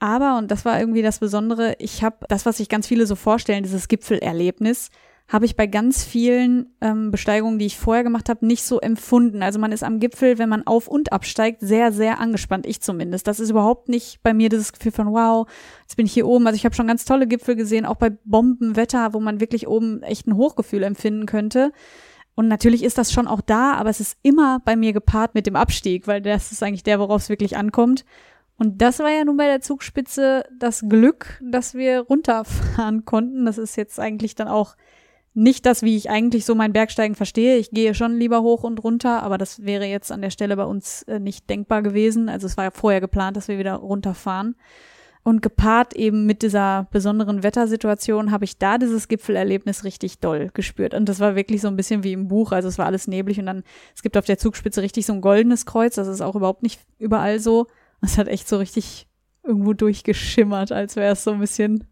Aber, 0.04 0.38
und 0.38 0.52
das 0.52 0.66
war 0.66 0.78
irgendwie 0.82 1.02
das 1.02 1.20
Besondere, 1.20 1.78
ich 1.80 2.04
habe 2.04 2.26
das, 2.28 2.46
was 2.46 2.58
sich 2.58 2.68
ganz 2.68 2.88
viele 2.88 3.08
so 3.08 3.16
vorstellen, 3.16 3.64
dieses 3.64 3.88
Gipfelerlebnis, 3.88 4.90
habe 5.30 5.46
ich 5.46 5.56
bei 5.56 5.66
ganz 5.66 6.04
vielen 6.04 6.76
ähm, 6.82 7.10
Besteigungen, 7.10 7.58
die 7.58 7.68
ich 7.68 7.78
vorher 7.78 8.04
gemacht 8.04 8.28
habe, 8.28 8.46
nicht 8.46 8.66
so 8.66 8.82
empfunden. 8.82 9.42
Also 9.42 9.60
man 9.60 9.72
ist 9.72 9.82
am 9.82 10.02
Gipfel, 10.02 10.40
wenn 10.40 10.50
man 10.50 10.68
auf 10.68 10.90
und 10.90 11.14
absteigt, 11.14 11.62
sehr, 11.62 11.94
sehr 11.94 12.20
angespannt. 12.20 12.66
Ich 12.66 12.82
zumindest. 12.82 13.28
Das 13.28 13.40
ist 13.40 13.50
überhaupt 13.50 13.88
nicht 13.88 14.22
bei 14.24 14.34
mir 14.34 14.50
dieses 14.50 14.74
Gefühl 14.74 14.92
von, 14.92 15.14
wow, 15.14 15.48
jetzt 15.84 15.96
bin 15.96 16.06
ich 16.06 16.12
hier 16.12 16.28
oben. 16.28 16.48
Also 16.48 16.58
ich 16.58 16.66
habe 16.66 16.76
schon 16.76 16.88
ganz 16.88 17.06
tolle 17.06 17.26
Gipfel 17.26 17.56
gesehen, 17.56 17.86
auch 17.86 17.96
bei 17.96 18.10
Bombenwetter, 18.26 19.14
wo 19.14 19.22
man 19.22 19.40
wirklich 19.40 19.70
oben 19.70 20.04
echt 20.04 20.28
ein 20.28 20.36
Hochgefühl 20.36 20.84
empfinden 20.84 21.28
könnte. 21.28 21.72
Und 22.36 22.50
natürlich 22.50 22.84
ist 22.84 22.98
das 22.98 23.14
schon 23.14 23.28
auch 23.28 23.40
da, 23.42 23.76
aber 23.76 23.90
es 23.90 24.02
ist 24.02 24.18
immer 24.22 24.60
bei 24.66 24.76
mir 24.76 24.92
gepaart 24.92 25.34
mit 25.34 25.48
dem 25.48 25.56
Abstieg, 25.56 26.08
weil 26.08 26.22
das 26.22 26.52
ist 26.52 26.62
eigentlich 26.62 26.84
der, 26.84 27.00
worauf 27.00 27.22
es 27.22 27.30
wirklich 27.30 27.56
ankommt. 27.56 28.04
Und 28.58 28.82
das 28.82 29.00
war 29.00 29.10
ja 29.10 29.26
nun 29.26 29.38
bei 29.38 29.48
der 29.48 29.62
Zugspitze 29.62 30.44
das 30.58 30.84
Glück, 30.88 31.42
dass 31.44 31.74
wir 31.74 32.02
runterfahren 32.02 33.06
konnten. 33.06 33.46
Das 33.46 33.58
ist 33.58 33.76
jetzt 33.76 34.00
eigentlich 34.00 34.36
dann 34.36 34.48
auch 34.48 34.76
nicht 35.34 35.66
das, 35.66 35.82
wie 35.82 35.98
ich 35.98 36.10
eigentlich 36.10 36.46
so 36.46 36.54
mein 36.54 36.74
Bergsteigen 36.74 37.16
verstehe. 37.16 37.58
Ich 37.58 37.72
gehe 37.72 37.96
schon 37.96 38.18
lieber 38.18 38.44
hoch 38.44 38.64
und 38.64 38.84
runter, 38.84 39.24
aber 39.24 39.38
das 39.40 39.66
wäre 39.66 39.86
jetzt 39.86 40.12
an 40.12 40.22
der 40.22 40.30
Stelle 40.30 40.56
bei 40.56 40.66
uns 40.66 41.04
äh, 41.04 41.20
nicht 41.20 41.50
denkbar 41.50 41.82
gewesen. 41.82 42.30
Also 42.30 42.46
es 42.46 42.56
war 42.56 42.66
ja 42.66 42.72
vorher 42.72 43.02
geplant, 43.02 43.36
dass 43.36 43.48
wir 43.48 43.58
wieder 43.58 43.76
runterfahren. 43.76 44.56
Und 45.26 45.42
gepaart 45.42 45.96
eben 45.96 46.26
mit 46.26 46.42
dieser 46.42 46.88
besonderen 46.92 47.44
Wettersituation 47.44 48.32
habe 48.32 48.44
ich 48.44 48.58
da 48.58 48.78
dieses 48.78 49.08
Gipfelerlebnis 49.08 49.86
richtig 49.86 50.20
doll 50.20 50.52
gespürt. 50.54 50.94
Und 50.94 51.08
das 51.08 51.22
war 51.22 51.38
wirklich 51.38 51.62
so 51.62 51.70
ein 51.70 51.78
bisschen 51.78 52.04
wie 52.04 52.12
im 52.12 52.28
Buch. 52.28 52.52
Also 52.52 52.68
es 52.68 52.78
war 52.78 52.86
alles 52.86 53.08
neblig 53.08 53.40
und 53.40 53.46
dann, 53.46 53.64
es 53.96 54.04
gibt 54.04 54.18
auf 54.18 54.26
der 54.26 54.38
Zugspitze 54.38 54.82
richtig 54.82 55.06
so 55.06 55.14
ein 55.14 55.22
goldenes 55.22 55.66
Kreuz. 55.66 55.96
Das 55.96 56.10
ist 56.10 56.20
auch 56.20 56.36
überhaupt 56.36 56.62
nicht 56.62 56.82
überall 57.00 57.40
so. 57.40 57.68
Es 58.04 58.18
hat 58.18 58.28
echt 58.28 58.48
so 58.48 58.58
richtig 58.58 59.08
irgendwo 59.44 59.74
durchgeschimmert, 59.74 60.72
als 60.72 60.96
wäre 60.96 61.14
es 61.14 61.24
so 61.24 61.32
ein 61.32 61.40
bisschen 61.40 61.86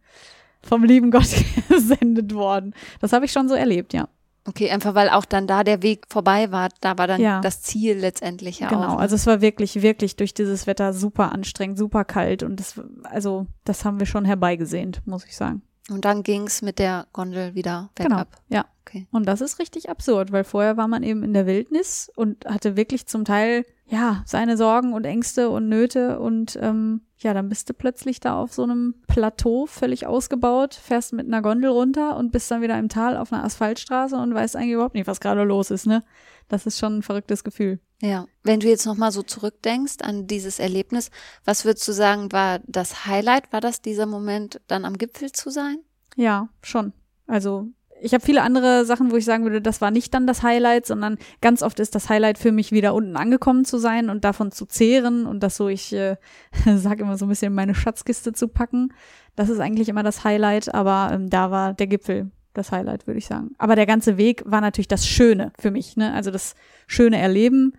vom 0.62 0.84
lieben 0.84 1.12
Gott 1.12 1.30
gesendet 1.70 2.34
worden. 2.34 2.74
Das 3.00 3.14
habe 3.14 3.26
ich 3.26 3.32
schon 3.32 3.50
so 3.50 3.56
erlebt, 3.56 3.94
ja. 3.94 4.08
Okay, 4.48 4.72
einfach 4.72 4.96
weil 4.96 5.10
auch 5.10 5.26
dann 5.26 5.46
da 5.46 5.64
der 5.64 5.84
Weg 5.84 6.06
vorbei 6.10 6.52
war, 6.52 6.70
da 6.82 6.98
war 6.98 7.06
dann 7.06 7.22
ja. 7.22 7.42
das 7.42 7.62
Ziel 7.62 7.98
letztendlich 7.98 8.60
ja 8.60 8.70
genau, 8.70 8.82
auch. 8.82 8.88
Genau, 8.88 8.98
also 8.98 9.16
es 9.16 9.28
war 9.28 9.42
wirklich, 9.42 9.84
wirklich 9.84 10.16
durch 10.16 10.34
dieses 10.34 10.66
Wetter 10.66 10.94
super 10.94 11.32
anstrengend, 11.32 11.78
super 11.78 12.06
kalt 12.06 12.42
und 12.42 12.60
das, 12.60 12.82
also 13.04 13.46
das 13.66 13.86
haben 13.86 14.00
wir 14.00 14.08
schon 14.08 14.26
herbeigesehnt, 14.26 15.06
muss 15.06 15.26
ich 15.26 15.36
sagen. 15.36 15.62
Und 15.92 16.06
dann 16.06 16.24
ging's 16.24 16.62
mit 16.62 16.80
der 16.80 17.08
Gondel 17.14 17.54
wieder 17.56 17.90
genau, 17.96 18.10
bergab. 18.10 18.32
Genau, 18.48 18.62
ja. 18.62 18.66
Okay. 18.86 19.08
Und 19.12 19.26
das 19.28 19.42
ist 19.42 19.60
richtig 19.60 19.90
absurd, 19.90 20.32
weil 20.32 20.44
vorher 20.44 20.76
war 20.76 20.88
man 20.88 21.04
eben 21.04 21.24
in 21.24 21.34
der 21.34 21.46
Wildnis 21.46 22.12
und 22.16 22.46
hatte 22.46 22.76
wirklich 22.76 23.06
zum 23.06 23.26
Teil 23.26 23.66
ja 23.88 24.24
seine 24.26 24.58
Sorgen 24.58 24.94
und 24.94 25.06
Ängste 25.06 25.50
und 25.50 25.70
Nöte 25.70 26.20
und 26.20 26.58
ähm, 26.62 27.02
ja, 27.18 27.34
dann 27.34 27.50
bist 27.50 27.70
du 27.70 27.74
plötzlich 27.74 28.20
da 28.20 28.36
auf 28.36 28.54
so 28.54 28.64
einem 28.64 28.96
Plateau 29.08 29.68
völlig 29.68 30.08
ausgebaut, 30.08 30.74
fährst 30.74 31.14
mit 31.14 31.28
einer 31.28 31.42
Gondel 31.42 31.70
runter 31.70 32.18
und 32.18 32.32
bist 32.32 32.50
dann 32.50 32.62
wieder 32.62 32.80
im 32.80 32.90
Tal 32.90 33.16
auf 33.16 33.32
einer 33.32 33.44
Asphaltstraße 33.44 34.16
und 34.16 34.34
weißt 34.34 34.56
eigentlich 34.56 34.72
überhaupt 34.72 34.96
nicht, 34.96 35.08
was 35.08 35.20
gerade 35.20 35.44
los 35.44 35.70
ist, 35.70 35.86
ne? 35.86 36.04
Das 36.52 36.66
ist 36.66 36.80
schon 36.80 36.98
ein 36.98 37.02
verrücktes 37.02 37.46
Gefühl. 37.46 37.80
Ja, 38.02 38.26
wenn 38.44 38.60
du 38.60 38.68
jetzt 38.68 38.86
nochmal 38.86 39.14
so 39.14 39.24
zurückdenkst 39.24 40.02
an 40.02 40.28
dieses 40.28 40.60
Erlebnis, 40.60 41.10
was 41.46 41.64
würdest 41.64 41.88
du 41.88 41.94
sagen, 41.94 42.34
war 42.34 42.60
das 42.68 43.06
Highlight? 43.06 43.54
War 43.54 43.62
das 43.62 43.82
dieser 43.82 44.06
Moment, 44.06 44.60
dann 44.68 44.84
am 44.84 44.98
Gipfel 44.98 45.32
zu 45.32 45.50
sein? 45.50 45.78
Ja, 46.18 46.50
schon. 46.62 46.92
Also 47.26 47.70
ich 48.02 48.14
habe 48.14 48.26
viele 48.26 48.42
andere 48.42 48.84
Sachen, 48.84 49.12
wo 49.12 49.16
ich 49.16 49.24
sagen 49.24 49.44
würde, 49.44 49.62
das 49.62 49.80
war 49.80 49.92
nicht 49.92 50.14
dann 50.14 50.28
das 50.28 50.44
Highlight, 50.44 50.86
sondern 50.86 51.20
ganz 51.40 51.64
oft 51.64 51.80
ist 51.80 51.96
das 51.96 52.10
Highlight 52.10 52.38
für 52.38 52.52
mich 52.52 52.74
wieder 52.74 52.94
unten 52.94 53.16
angekommen 53.16 53.64
zu 53.64 53.78
sein 53.78 54.10
und 54.10 54.26
davon 54.26 54.52
zu 54.52 54.66
zehren 54.66 55.26
und 55.26 55.40
das 55.42 55.56
so, 55.56 55.70
ich 55.70 55.94
äh, 55.94 56.18
sage 56.76 57.04
immer 57.04 57.18
so 57.18 57.28
ein 57.28 57.30
bisschen 57.30 57.48
in 57.48 57.56
meine 57.56 57.76
Schatzkiste 57.76 58.34
zu 58.34 58.50
packen. 58.50 58.94
Das 59.38 59.48
ist 59.48 59.62
eigentlich 59.62 59.88
immer 59.88 60.04
das 60.04 60.26
Highlight, 60.26 60.74
aber 60.74 61.14
ähm, 61.14 61.30
da 61.30 61.50
war 61.50 61.74
der 61.74 61.88
Gipfel 61.88 62.30
das 62.54 62.72
Highlight, 62.72 63.08
würde 63.08 63.18
ich 63.18 63.28
sagen. 63.28 63.52
Aber 63.58 63.76
der 63.76 63.86
ganze 63.86 64.18
Weg 64.18 64.44
war 64.46 64.62
natürlich 64.62 64.88
das 64.88 65.08
Schöne 65.08 65.52
für 65.60 65.72
mich, 65.72 65.98
ne? 65.98 66.14
Also 66.14 66.32
das 66.32 66.56
schöne 66.88 67.18
Erleben 67.18 67.74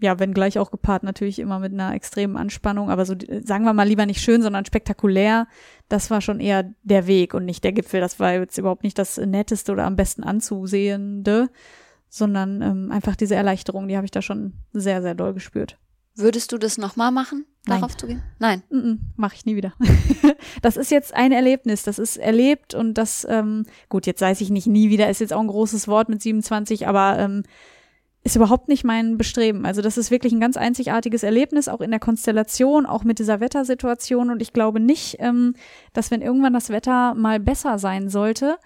ja, 0.00 0.18
wenn 0.18 0.32
gleich 0.32 0.58
auch 0.58 0.70
gepaart 0.70 1.02
natürlich 1.02 1.38
immer 1.38 1.58
mit 1.58 1.72
einer 1.72 1.92
extremen 1.92 2.36
Anspannung, 2.36 2.90
aber 2.90 3.04
so 3.04 3.14
sagen 3.44 3.64
wir 3.64 3.72
mal 3.72 3.88
lieber 3.88 4.06
nicht 4.06 4.20
schön, 4.20 4.42
sondern 4.42 4.64
spektakulär. 4.64 5.48
Das 5.88 6.10
war 6.10 6.20
schon 6.20 6.38
eher 6.38 6.72
der 6.84 7.06
Weg 7.06 7.34
und 7.34 7.44
nicht 7.44 7.64
der 7.64 7.72
Gipfel. 7.72 8.00
Das 8.00 8.20
war 8.20 8.32
jetzt 8.34 8.58
überhaupt 8.58 8.84
nicht 8.84 8.98
das 8.98 9.16
netteste 9.18 9.72
oder 9.72 9.84
am 9.84 9.96
besten 9.96 10.22
anzusehende, 10.22 11.50
sondern 12.08 12.62
ähm, 12.62 12.92
einfach 12.92 13.16
diese 13.16 13.34
Erleichterung, 13.34 13.88
die 13.88 13.96
habe 13.96 14.04
ich 14.04 14.12
da 14.12 14.22
schon 14.22 14.52
sehr, 14.72 15.02
sehr 15.02 15.16
doll 15.16 15.34
gespürt. 15.34 15.78
Würdest 16.14 16.52
du 16.52 16.58
das 16.58 16.78
nochmal 16.78 17.10
machen, 17.10 17.44
darauf 17.68 17.90
Nein. 17.90 17.98
zu 17.98 18.06
gehen? 18.06 18.22
Nein. 18.38 18.62
Mm 18.70 18.76
-mm, 18.76 18.98
Mache 19.16 19.36
ich 19.36 19.46
nie 19.46 19.56
wieder. 19.56 19.72
das 20.62 20.76
ist 20.76 20.90
jetzt 20.90 21.14
ein 21.14 21.32
Erlebnis, 21.32 21.82
das 21.82 21.98
ist 21.98 22.16
erlebt 22.16 22.74
und 22.74 22.94
das, 22.94 23.26
ähm, 23.28 23.66
gut, 23.88 24.06
jetzt 24.06 24.20
weiß 24.20 24.40
ich 24.40 24.50
nicht, 24.50 24.66
nie 24.66 24.90
wieder 24.90 25.08
ist 25.08 25.20
jetzt 25.20 25.32
auch 25.32 25.40
ein 25.40 25.48
großes 25.48 25.88
Wort 25.88 26.08
mit 26.08 26.22
27, 26.22 26.88
aber 26.88 27.18
ähm, 27.18 27.44
ist 28.24 28.36
überhaupt 28.36 28.68
nicht 28.68 28.84
mein 28.84 29.16
Bestreben. 29.16 29.64
Also 29.64 29.80
das 29.80 29.96
ist 29.96 30.10
wirklich 30.10 30.32
ein 30.32 30.40
ganz 30.40 30.56
einzigartiges 30.56 31.22
Erlebnis, 31.22 31.68
auch 31.68 31.80
in 31.80 31.90
der 31.90 32.00
Konstellation, 32.00 32.84
auch 32.84 33.04
mit 33.04 33.18
dieser 33.18 33.40
Wettersituation. 33.40 34.30
Und 34.30 34.42
ich 34.42 34.52
glaube 34.52 34.80
nicht, 34.80 35.16
ähm, 35.20 35.54
dass 35.92 36.10
wenn 36.10 36.20
irgendwann 36.20 36.52
das 36.52 36.70
Wetter 36.70 37.14
mal 37.14 37.40
besser 37.40 37.78
sein 37.78 38.10
sollte, 38.10 38.58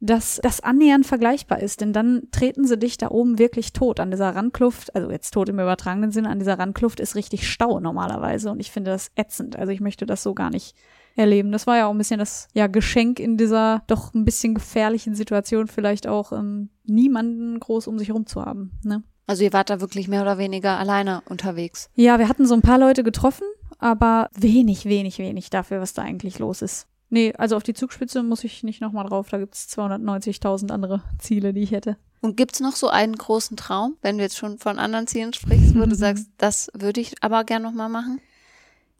dass 0.00 0.40
das 0.42 0.60
annähernd 0.60 1.06
vergleichbar 1.06 1.60
ist, 1.60 1.82
denn 1.82 1.92
dann 1.92 2.22
treten 2.32 2.66
sie 2.66 2.78
dich 2.78 2.96
da 2.96 3.10
oben 3.10 3.38
wirklich 3.38 3.72
tot 3.72 4.00
an 4.00 4.10
dieser 4.10 4.34
Randkluft, 4.34 4.94
also 4.94 5.10
jetzt 5.10 5.32
tot 5.32 5.50
im 5.50 5.60
übertragenen 5.60 6.10
Sinne, 6.10 6.30
an 6.30 6.38
dieser 6.38 6.58
Randkluft 6.58 7.00
ist 7.00 7.14
richtig 7.14 7.48
Stau 7.48 7.80
normalerweise 7.80 8.50
und 8.50 8.60
ich 8.60 8.70
finde 8.70 8.90
das 8.90 9.10
ätzend, 9.14 9.56
also 9.56 9.72
ich 9.72 9.80
möchte 9.80 10.06
das 10.06 10.22
so 10.22 10.34
gar 10.34 10.50
nicht 10.50 10.74
erleben. 11.16 11.52
Das 11.52 11.66
war 11.66 11.76
ja 11.76 11.86
auch 11.86 11.92
ein 11.92 11.98
bisschen 11.98 12.18
das 12.18 12.48
ja 12.54 12.66
Geschenk 12.66 13.20
in 13.20 13.36
dieser 13.36 13.82
doch 13.88 14.14
ein 14.14 14.24
bisschen 14.24 14.54
gefährlichen 14.54 15.14
Situation, 15.14 15.66
vielleicht 15.66 16.06
auch 16.06 16.32
ähm, 16.32 16.70
niemanden 16.84 17.60
groß 17.60 17.86
um 17.86 17.98
sich 17.98 18.08
herum 18.08 18.26
zu 18.26 18.42
haben. 18.42 18.72
Ne? 18.82 19.02
Also 19.26 19.44
ihr 19.44 19.52
wart 19.52 19.70
da 19.70 19.80
wirklich 19.80 20.08
mehr 20.08 20.22
oder 20.22 20.38
weniger 20.38 20.78
alleine 20.78 21.22
unterwegs. 21.28 21.90
Ja, 21.94 22.18
wir 22.18 22.28
hatten 22.28 22.46
so 22.46 22.54
ein 22.54 22.62
paar 22.62 22.78
Leute 22.78 23.04
getroffen, 23.04 23.44
aber 23.78 24.28
wenig, 24.34 24.86
wenig, 24.86 25.18
wenig 25.18 25.50
dafür, 25.50 25.80
was 25.80 25.92
da 25.92 26.02
eigentlich 26.02 26.38
los 26.38 26.62
ist. 26.62 26.88
Nee, 27.10 27.34
also 27.36 27.56
auf 27.56 27.64
die 27.64 27.74
Zugspitze 27.74 28.22
muss 28.22 28.44
ich 28.44 28.62
nicht 28.62 28.80
nochmal 28.80 29.04
drauf. 29.04 29.28
Da 29.28 29.38
gibt's 29.38 29.68
290.000 29.76 30.70
andere 30.70 31.02
Ziele, 31.18 31.52
die 31.52 31.62
ich 31.62 31.72
hätte. 31.72 31.96
Und 32.20 32.36
gibt's 32.36 32.60
noch 32.60 32.76
so 32.76 32.88
einen 32.88 33.16
großen 33.16 33.56
Traum, 33.56 33.96
wenn 34.00 34.16
du 34.16 34.22
jetzt 34.22 34.36
schon 34.36 34.58
von 34.58 34.78
anderen 34.78 35.06
Zielen 35.06 35.32
sprichst, 35.32 35.74
wo 35.74 35.84
du 35.84 35.94
sagst, 35.96 36.28
das 36.38 36.70
würde 36.72 37.00
ich 37.00 37.14
aber 37.20 37.44
gern 37.44 37.62
nochmal 37.62 37.88
machen? 37.88 38.20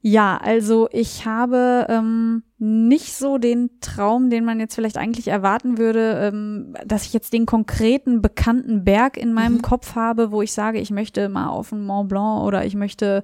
Ja, 0.02 0.38
also 0.38 0.88
ich 0.92 1.26
habe 1.26 1.86
ähm, 1.90 2.42
nicht 2.58 3.14
so 3.14 3.36
den 3.36 3.68
Traum, 3.80 4.30
den 4.30 4.46
man 4.46 4.58
jetzt 4.58 4.74
vielleicht 4.74 4.96
eigentlich 4.96 5.28
erwarten 5.28 5.76
würde, 5.76 6.30
ähm, 6.32 6.74
dass 6.86 7.04
ich 7.04 7.12
jetzt 7.12 7.34
den 7.34 7.44
konkreten 7.44 8.22
bekannten 8.22 8.82
Berg 8.82 9.18
in 9.18 9.34
meinem 9.34 9.56
mhm. 9.56 9.62
Kopf 9.62 9.94
habe, 9.96 10.32
wo 10.32 10.40
ich 10.40 10.52
sage, 10.52 10.80
ich 10.80 10.90
möchte 10.90 11.28
mal 11.28 11.48
auf 11.48 11.68
den 11.68 11.84
Mont 11.84 12.08
Blanc 12.08 12.42
oder 12.44 12.64
ich 12.64 12.74
möchte, 12.74 13.22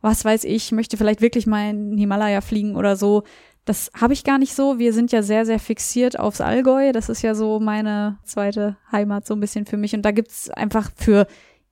was 0.00 0.24
weiß 0.24 0.42
ich, 0.42 0.72
möchte 0.72 0.96
vielleicht 0.96 1.20
wirklich 1.20 1.46
mal 1.46 1.70
in 1.70 1.96
Himalaya 1.96 2.40
fliegen 2.40 2.74
oder 2.74 2.96
so. 2.96 3.22
Das 3.68 3.90
habe 4.00 4.14
ich 4.14 4.24
gar 4.24 4.38
nicht 4.38 4.54
so. 4.54 4.78
Wir 4.78 4.94
sind 4.94 5.12
ja 5.12 5.22
sehr, 5.22 5.44
sehr 5.44 5.58
fixiert 5.58 6.18
aufs 6.18 6.40
Allgäu. 6.40 6.92
Das 6.92 7.10
ist 7.10 7.20
ja 7.20 7.34
so 7.34 7.60
meine 7.60 8.16
zweite 8.24 8.78
Heimat 8.90 9.26
so 9.26 9.34
ein 9.34 9.40
bisschen 9.40 9.66
für 9.66 9.76
mich. 9.76 9.94
Und 9.94 10.00
da 10.02 10.10
gibt's 10.10 10.48
einfach 10.48 10.90
für 10.96 11.26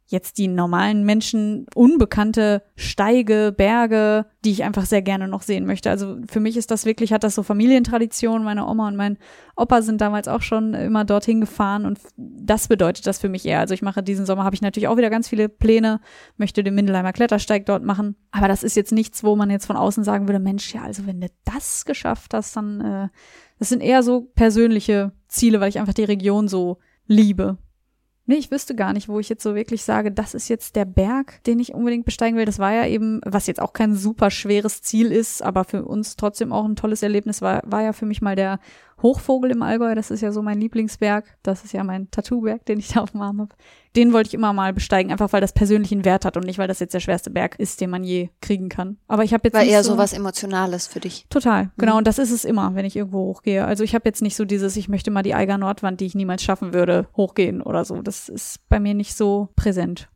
jetzt 0.09 0.39
die 0.39 0.47
normalen 0.47 1.05
Menschen 1.05 1.67
unbekannte 1.75 2.63
Steige, 2.77 3.53
Berge, 3.57 4.27
die 4.45 4.53
ich 4.53 4.63
einfach 4.63 4.87
sehr 4.87 5.03
gerne 5.03 5.27
noch 5.27 5.43
sehen 5.43 5.67
möchte. 5.67 5.91
Also 5.91 6.19
für 6.29 6.39
mich 6.39 6.57
ist 6.57 6.71
das 6.71 6.87
wirklich, 6.87 7.13
hat 7.13 7.25
das 7.25 7.35
so 7.35 7.43
Familientradition. 7.43 8.45
Meine 8.45 8.67
Oma 8.67 8.87
und 8.87 8.97
mein 8.97 9.19
Opa 9.57 9.83
sind 9.83 10.01
damals 10.01 10.29
auch 10.29 10.43
schon 10.43 10.75
immer 10.75 11.05
dorthin 11.05 11.41
gefahren 11.41 11.87
und 11.87 11.99
das 12.17 12.69
bedeutet 12.69 13.07
das 13.07 13.19
für 13.19 13.29
mich 13.29 13.45
eher. 13.45 13.59
Also 13.59 13.75
ich 13.75 13.83
mache 13.83 14.03
diesen 14.03 14.27
Sommer, 14.27 14.45
habe 14.45 14.55
ich 14.55 14.63
natürlich 14.63 14.87
auch 14.87 14.97
wieder 14.97 15.11
ganz 15.11 15.29
viele 15.29 15.49
Pläne, 15.49 16.01
möchte 16.37 16.63
den 16.63 16.77
Mindelheimer 16.77 17.13
Klettersteig 17.13 17.67
dort 17.67 17.83
machen. 17.83 18.15
Aber 18.31 18.47
das 18.47 18.63
ist 18.63 18.77
jetzt 18.77 18.93
nichts, 18.93 19.25
wo 19.25 19.35
man 19.35 19.51
jetzt 19.51 19.67
von 19.67 19.77
außen 19.77 20.05
sagen 20.05 20.29
würde, 20.29 20.39
Mensch, 20.39 20.73
ja, 20.73 20.83
also 20.83 21.07
wenn 21.07 21.21
du 21.21 21.29
das 21.45 21.85
geschafft 21.85 22.33
hast, 22.33 22.57
dann, 22.57 22.81
äh, 22.81 23.09
das 23.59 23.71
sind 23.71 23.83
eher 23.83 24.05
so 24.05 24.31
persönliche 24.37 25.13
Ziele, 25.27 25.59
weil 25.59 25.71
ich 25.71 25.81
einfach 25.81 25.95
die 25.95 26.05
Region 26.05 26.47
so 26.47 26.79
liebe. 27.07 27.59
Nee, 28.29 28.37
ich 28.37 28.51
wüsste 28.51 28.75
gar 28.75 28.93
nicht, 28.93 29.09
wo 29.09 29.21
ich 29.21 29.29
jetzt 29.29 29.45
so 29.45 29.55
wirklich 29.55 29.85
sage, 29.85 30.11
das 30.11 30.35
ist 30.35 30.49
jetzt 30.49 30.75
der 30.75 30.85
Berg, 30.85 31.45
den 31.45 31.61
ich 31.61 31.75
unbedingt 31.75 32.05
besteigen 32.05 32.37
will. 32.37 32.45
Das 32.45 32.59
war 32.59 32.73
ja 32.73 32.85
eben, 32.85 33.21
was 33.25 33.47
jetzt 33.47 33.63
auch 33.63 33.73
kein 33.73 33.95
super 33.95 34.33
schweres 34.33 34.83
Ziel 34.83 35.13
ist, 35.13 35.43
aber 35.43 35.63
für 35.63 35.85
uns 35.85 36.17
trotzdem 36.17 36.53
auch 36.53 36.65
ein 36.65 36.75
tolles 36.75 37.05
Erlebnis 37.05 37.41
war, 37.41 37.63
war 37.65 37.83
ja 37.83 37.93
für 37.93 38.05
mich 38.05 38.23
mal 38.23 38.35
der 38.35 38.59
Hochvogel 39.03 39.51
im 39.51 39.63
Allgäu, 39.63 39.95
das 39.95 40.11
ist 40.11 40.23
ja 40.23 40.33
so 40.33 40.41
mein 40.43 40.61
Lieblingsberg. 40.61 41.25
Das 41.43 41.65
ist 41.65 41.73
ja 41.73 41.85
mein 41.85 42.11
Tattooberg, 42.11 42.65
den 42.65 42.79
ich 42.79 42.89
da 42.95 43.01
auf 43.03 43.11
dem 43.11 43.23
Arm 43.23 43.41
habe. 43.41 43.55
Den 43.95 44.13
wollte 44.13 44.29
ich 44.29 44.35
immer 44.35 44.53
mal 44.53 44.73
besteigen, 44.73 45.11
einfach 45.11 45.33
weil 45.33 45.41
das 45.41 45.53
persönlichen 45.53 46.05
Wert 46.05 46.25
hat 46.25 46.37
und 46.37 46.45
nicht, 46.45 46.59
weil 46.59 46.69
das 46.69 46.81
jetzt 46.81 46.95
der 46.95 47.01
schwerste 47.01 47.31
Berg 47.31 47.59
ist, 47.59 47.81
den 47.81 47.91
man 47.91 48.05
je 48.05 48.31
kriegen 48.41 48.69
kann. 48.69 48.99
Aber 49.09 49.25
ich 49.25 49.33
habe 49.33 49.43
jetzt 49.45 49.55
War 49.55 49.63
eher 49.63 49.83
so, 49.85 49.93
so 49.93 49.99
was 49.99 50.13
Emotionales 50.13 50.87
für 50.87 51.01
dich. 51.01 51.27
Total, 51.31 51.71
genau. 51.77 51.93
Mhm. 51.93 51.99
Und 51.99 52.07
das 52.07 52.19
ist 52.19 52.31
es 52.31 52.45
immer, 52.45 52.75
wenn 52.75 52.85
ich 52.85 52.97
irgendwo 52.97 53.19
hochgehe. 53.19 53.65
Also 53.65 53.85
ich 53.85 53.95
habe 53.95 54.09
jetzt 54.09 54.23
nicht 54.23 54.37
so 54.37 54.45
dieses, 54.45 54.77
ich 54.77 54.89
möchte 54.89 55.11
mal 55.11 55.23
die 55.23 55.35
Eiger 55.35 55.59
Nordwand, 55.59 56.01
die 56.01 56.07
ich 56.07 56.15
niemals 56.15 56.43
schaffen 56.43 56.73
würde, 56.75 57.09
hochgehen 57.17 57.63
oder 57.63 57.85
so. 57.85 58.03
Das 58.03 58.29
ist 58.29 58.69
bei 58.69 58.81
mir 58.81 58.95
nicht 58.95 59.15
so 59.15 59.49
präsent. 59.57 60.09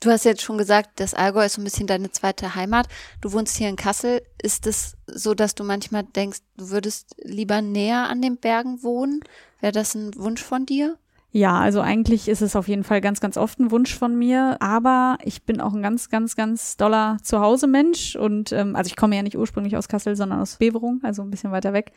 Du 0.00 0.10
hast 0.10 0.24
jetzt 0.24 0.42
schon 0.42 0.58
gesagt, 0.58 1.00
das 1.00 1.14
Allgäu 1.14 1.44
ist 1.44 1.54
so 1.54 1.60
ein 1.60 1.64
bisschen 1.64 1.88
deine 1.88 2.10
zweite 2.12 2.54
Heimat. 2.54 2.86
Du 3.20 3.32
wohnst 3.32 3.56
hier 3.56 3.68
in 3.68 3.76
Kassel. 3.76 4.22
Ist 4.40 4.66
es 4.66 4.96
so, 5.06 5.34
dass 5.34 5.56
du 5.56 5.64
manchmal 5.64 6.04
denkst, 6.04 6.38
du 6.56 6.70
würdest 6.70 7.16
lieber 7.22 7.62
näher 7.62 8.08
an 8.08 8.22
den 8.22 8.36
Bergen 8.36 8.82
wohnen? 8.84 9.20
Wäre 9.60 9.72
das 9.72 9.94
ein 9.96 10.14
Wunsch 10.16 10.42
von 10.42 10.66
dir? 10.66 10.96
Ja, 11.30 11.58
also 11.58 11.80
eigentlich 11.80 12.26
ist 12.28 12.40
es 12.40 12.56
auf 12.56 12.68
jeden 12.68 12.84
Fall 12.84 13.00
ganz, 13.00 13.20
ganz 13.20 13.36
oft 13.36 13.58
ein 13.58 13.70
Wunsch 13.70 13.94
von 13.94 14.16
mir, 14.16 14.56
aber 14.60 15.18
ich 15.24 15.42
bin 15.42 15.60
auch 15.60 15.74
ein 15.74 15.82
ganz, 15.82 16.08
ganz, 16.08 16.36
ganz 16.36 16.78
doller 16.78 17.18
Zuhause-Mensch 17.22 18.16
und 18.16 18.52
ähm, 18.52 18.74
also 18.74 18.88
ich 18.88 18.96
komme 18.96 19.14
ja 19.14 19.22
nicht 19.22 19.36
ursprünglich 19.36 19.76
aus 19.76 19.88
Kassel, 19.88 20.16
sondern 20.16 20.40
aus 20.40 20.56
Beverung, 20.56 21.00
also 21.02 21.20
ein 21.20 21.30
bisschen 21.30 21.52
weiter 21.52 21.74
weg. 21.74 21.92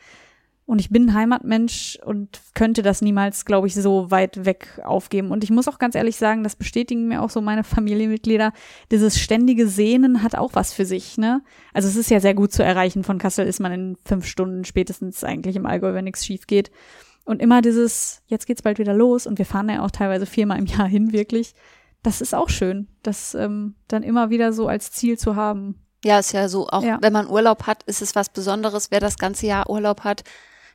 Und 0.64 0.80
ich 0.80 0.90
bin 0.90 1.06
ein 1.06 1.14
Heimatmensch 1.14 1.98
und 2.04 2.40
könnte 2.54 2.82
das 2.82 3.02
niemals, 3.02 3.44
glaube 3.44 3.66
ich, 3.66 3.74
so 3.74 4.10
weit 4.10 4.44
weg 4.44 4.80
aufgeben. 4.84 5.30
Und 5.32 5.42
ich 5.42 5.50
muss 5.50 5.66
auch 5.68 5.78
ganz 5.78 5.94
ehrlich 5.96 6.16
sagen, 6.16 6.44
das 6.44 6.54
bestätigen 6.56 7.08
mir 7.08 7.20
auch 7.20 7.30
so 7.30 7.40
meine 7.40 7.64
Familienmitglieder. 7.64 8.52
Dieses 8.90 9.18
ständige 9.18 9.66
Sehnen 9.66 10.22
hat 10.22 10.36
auch 10.36 10.50
was 10.54 10.72
für 10.72 10.86
sich, 10.86 11.18
ne? 11.18 11.42
Also 11.74 11.88
es 11.88 11.96
ist 11.96 12.10
ja 12.10 12.20
sehr 12.20 12.34
gut 12.34 12.52
zu 12.52 12.62
erreichen. 12.62 13.02
Von 13.02 13.18
Kassel 13.18 13.46
ist 13.46 13.60
man 13.60 13.72
in 13.72 13.96
fünf 14.04 14.24
Stunden 14.26 14.64
spätestens 14.64 15.24
eigentlich 15.24 15.56
im 15.56 15.66
Allgäu, 15.66 15.94
wenn 15.94 16.04
nichts 16.04 16.24
schief 16.24 16.46
geht. 16.46 16.70
Und 17.24 17.42
immer 17.42 17.60
dieses, 17.60 18.22
jetzt 18.26 18.46
geht's 18.46 18.62
bald 18.62 18.78
wieder 18.78 18.94
los 18.94 19.26
und 19.26 19.38
wir 19.38 19.46
fahren 19.46 19.68
ja 19.68 19.84
auch 19.84 19.90
teilweise 19.90 20.26
viermal 20.26 20.58
im 20.58 20.66
Jahr 20.66 20.88
hin, 20.88 21.12
wirklich. 21.12 21.54
Das 22.02 22.20
ist 22.20 22.34
auch 22.34 22.48
schön, 22.48 22.88
das 23.02 23.34
ähm, 23.34 23.74
dann 23.86 24.02
immer 24.02 24.30
wieder 24.30 24.52
so 24.52 24.66
als 24.66 24.90
Ziel 24.90 25.18
zu 25.18 25.36
haben. 25.36 25.76
Ja, 26.04 26.18
ist 26.18 26.32
ja 26.32 26.48
so, 26.48 26.66
auch 26.68 26.82
Ja. 26.82 26.98
wenn 27.00 27.12
man 27.12 27.28
Urlaub 27.28 27.68
hat, 27.68 27.84
ist 27.84 28.02
es 28.02 28.16
was 28.16 28.28
Besonderes. 28.28 28.90
Wer 28.90 28.98
das 28.98 29.18
ganze 29.18 29.46
Jahr 29.46 29.70
Urlaub 29.70 30.00
hat, 30.02 30.24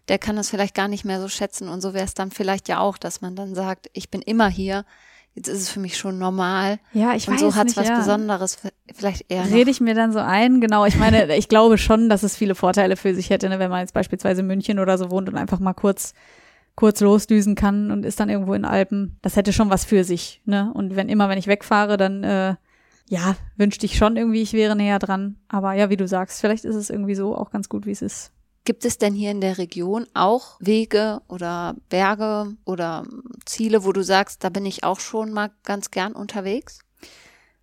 der 0.08 0.20
kann 0.20 0.36
das 0.36 0.50
vielleicht 0.50 0.76
gar 0.76 0.88
nicht 0.88 1.06
mehr 1.06 1.22
so 1.22 1.28
schätzen. 1.28 1.68
Und 1.68 1.82
so 1.82 1.94
wäre 1.94 2.06
es 2.06 2.14
dann 2.14 2.32
vielleicht 2.32 2.68
ja 2.70 2.80
auch, 2.80 2.98
dass 2.98 3.22
man 3.22 3.36
dann 3.36 3.56
sagt, 3.56 3.90
ich 3.94 4.10
bin 4.10 4.22
immer 4.22 4.48
hier. 4.48 4.86
Jetzt 5.36 5.50
ist 5.50 5.62
es 5.62 5.70
für 5.70 5.80
mich 5.80 5.98
schon 5.98 6.18
normal. 6.18 6.80
Ja, 6.94 7.14
ich 7.14 7.28
und 7.28 7.36
weiß 7.36 7.42
so 7.42 7.56
hat 7.56 7.68
es 7.68 7.78
was 7.78 7.88
ja. 7.88 7.98
Besonderes. 8.00 8.58
Vielleicht 8.96 9.26
eher. 9.30 9.46
Rede 9.46 9.70
ich 9.70 9.80
mir 9.80 9.94
dann 9.94 10.12
so 10.12 10.20
ein, 10.20 10.62
genau. 10.62 10.86
Ich 10.86 10.98
meine, 10.98 11.36
ich 11.36 11.48
glaube 11.48 11.78
schon, 11.78 12.10
dass 12.10 12.24
es 12.24 12.36
viele 12.36 12.56
Vorteile 12.56 12.96
für 12.98 13.14
sich 13.14 13.30
hätte, 13.30 13.48
ne, 13.48 13.60
wenn 13.60 13.70
man 13.70 13.82
jetzt 13.82 13.94
beispielsweise 13.94 14.42
in 14.42 14.48
München 14.48 14.80
oder 14.80 14.98
so 14.98 15.12
wohnt 15.12 15.30
und 15.30 15.36
einfach 15.36 15.60
mal 15.60 15.74
kurz 15.74 16.14
kurz 16.78 17.02
losdüsen 17.02 17.56
kann 17.56 17.90
und 17.90 18.06
ist 18.06 18.20
dann 18.20 18.30
irgendwo 18.30 18.54
in 18.54 18.64
Alpen. 18.64 19.18
Das 19.24 19.36
hätte 19.36 19.52
schon 19.52 19.72
was 19.72 19.84
für 19.84 20.04
sich, 20.04 20.42
ne? 20.46 20.72
Und 20.76 20.96
wenn 20.96 21.10
immer, 21.10 21.28
wenn 21.28 21.40
ich 21.40 21.48
wegfahre, 21.48 21.98
dann 21.98 22.24
äh, 22.24 22.56
ja, 23.10 23.36
wünschte 23.56 23.86
ich 23.86 23.98
schon 23.98 24.16
irgendwie, 24.16 24.44
ich 24.44 24.54
wäre 24.54 24.76
näher 24.76 25.00
dran. 25.00 25.38
Aber 25.48 25.74
ja, 25.74 25.90
wie 25.90 25.98
du 25.98 26.08
sagst, 26.08 26.40
vielleicht 26.40 26.66
ist 26.66 26.76
es 26.76 26.90
irgendwie 26.90 27.16
so 27.16 27.36
auch 27.36 27.50
ganz 27.50 27.68
gut, 27.68 27.86
wie 27.86 27.92
es 27.92 28.04
ist. 28.04 28.32
Gibt 28.68 28.84
es 28.84 28.98
denn 28.98 29.14
hier 29.14 29.32
in 29.32 29.40
der 29.40 29.60
Region 29.60 30.08
auch 30.14 30.58
Wege 30.60 31.22
oder 31.30 31.78
Berge 31.88 32.58
oder 32.66 33.06
Ziele, 33.46 33.86
wo 33.86 33.94
du 33.94 34.04
sagst, 34.04 34.44
da 34.44 34.50
bin 34.50 34.66
ich 34.66 34.84
auch 34.84 35.00
schon 35.00 35.32
mal 35.32 35.52
ganz 35.64 35.90
gern 35.90 36.12
unterwegs? 36.12 36.80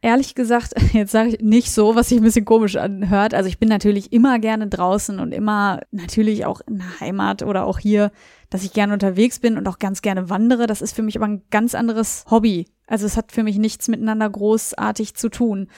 Ehrlich 0.01 0.35
gesagt, 0.35 0.73
jetzt 0.95 1.13
sage 1.13 1.29
ich 1.29 1.41
nicht 1.41 1.73
so, 1.73 1.95
was 1.95 2.09
sich 2.09 2.17
ein 2.17 2.25
bisschen 2.25 2.47
komisch 2.47 2.77
anhört. 2.77 3.35
Also 3.35 3.51
ich 3.51 3.59
bin 3.59 3.69
natürlich 3.69 4.15
immer 4.15 4.39
gerne 4.39 4.67
draußen 4.67 5.21
und 5.21 5.33
immer 5.33 5.83
natürlich 5.91 6.47
auch 6.47 6.63
in 6.67 6.79
der 6.79 7.01
Heimat 7.01 7.43
oder 7.43 7.67
auch 7.67 7.79
hier, 7.79 8.11
dass 8.49 8.65
ich 8.65 8.73
gerne 8.73 8.95
unterwegs 8.95 9.41
bin 9.41 9.59
und 9.59 9.69
auch 9.69 9.79
ganz 9.79 10.01
gerne 10.01 10.31
wandere. 10.31 10.67
Das 10.67 10.81
ist 10.81 10.97
für 10.97 11.03
mich 11.03 11.17
aber 11.17 11.27
ein 11.27 11.43
ganz 11.51 11.75
anderes 11.75 12.25
Hobby. 12.31 12.65
Also 12.87 13.05
es 13.05 13.19
hat 13.19 13.31
für 13.31 13.43
mich 13.43 13.59
nichts 13.59 13.89
miteinander 13.89 14.31
großartig 14.31 15.17
zu 15.17 15.29
tun. 15.29 15.69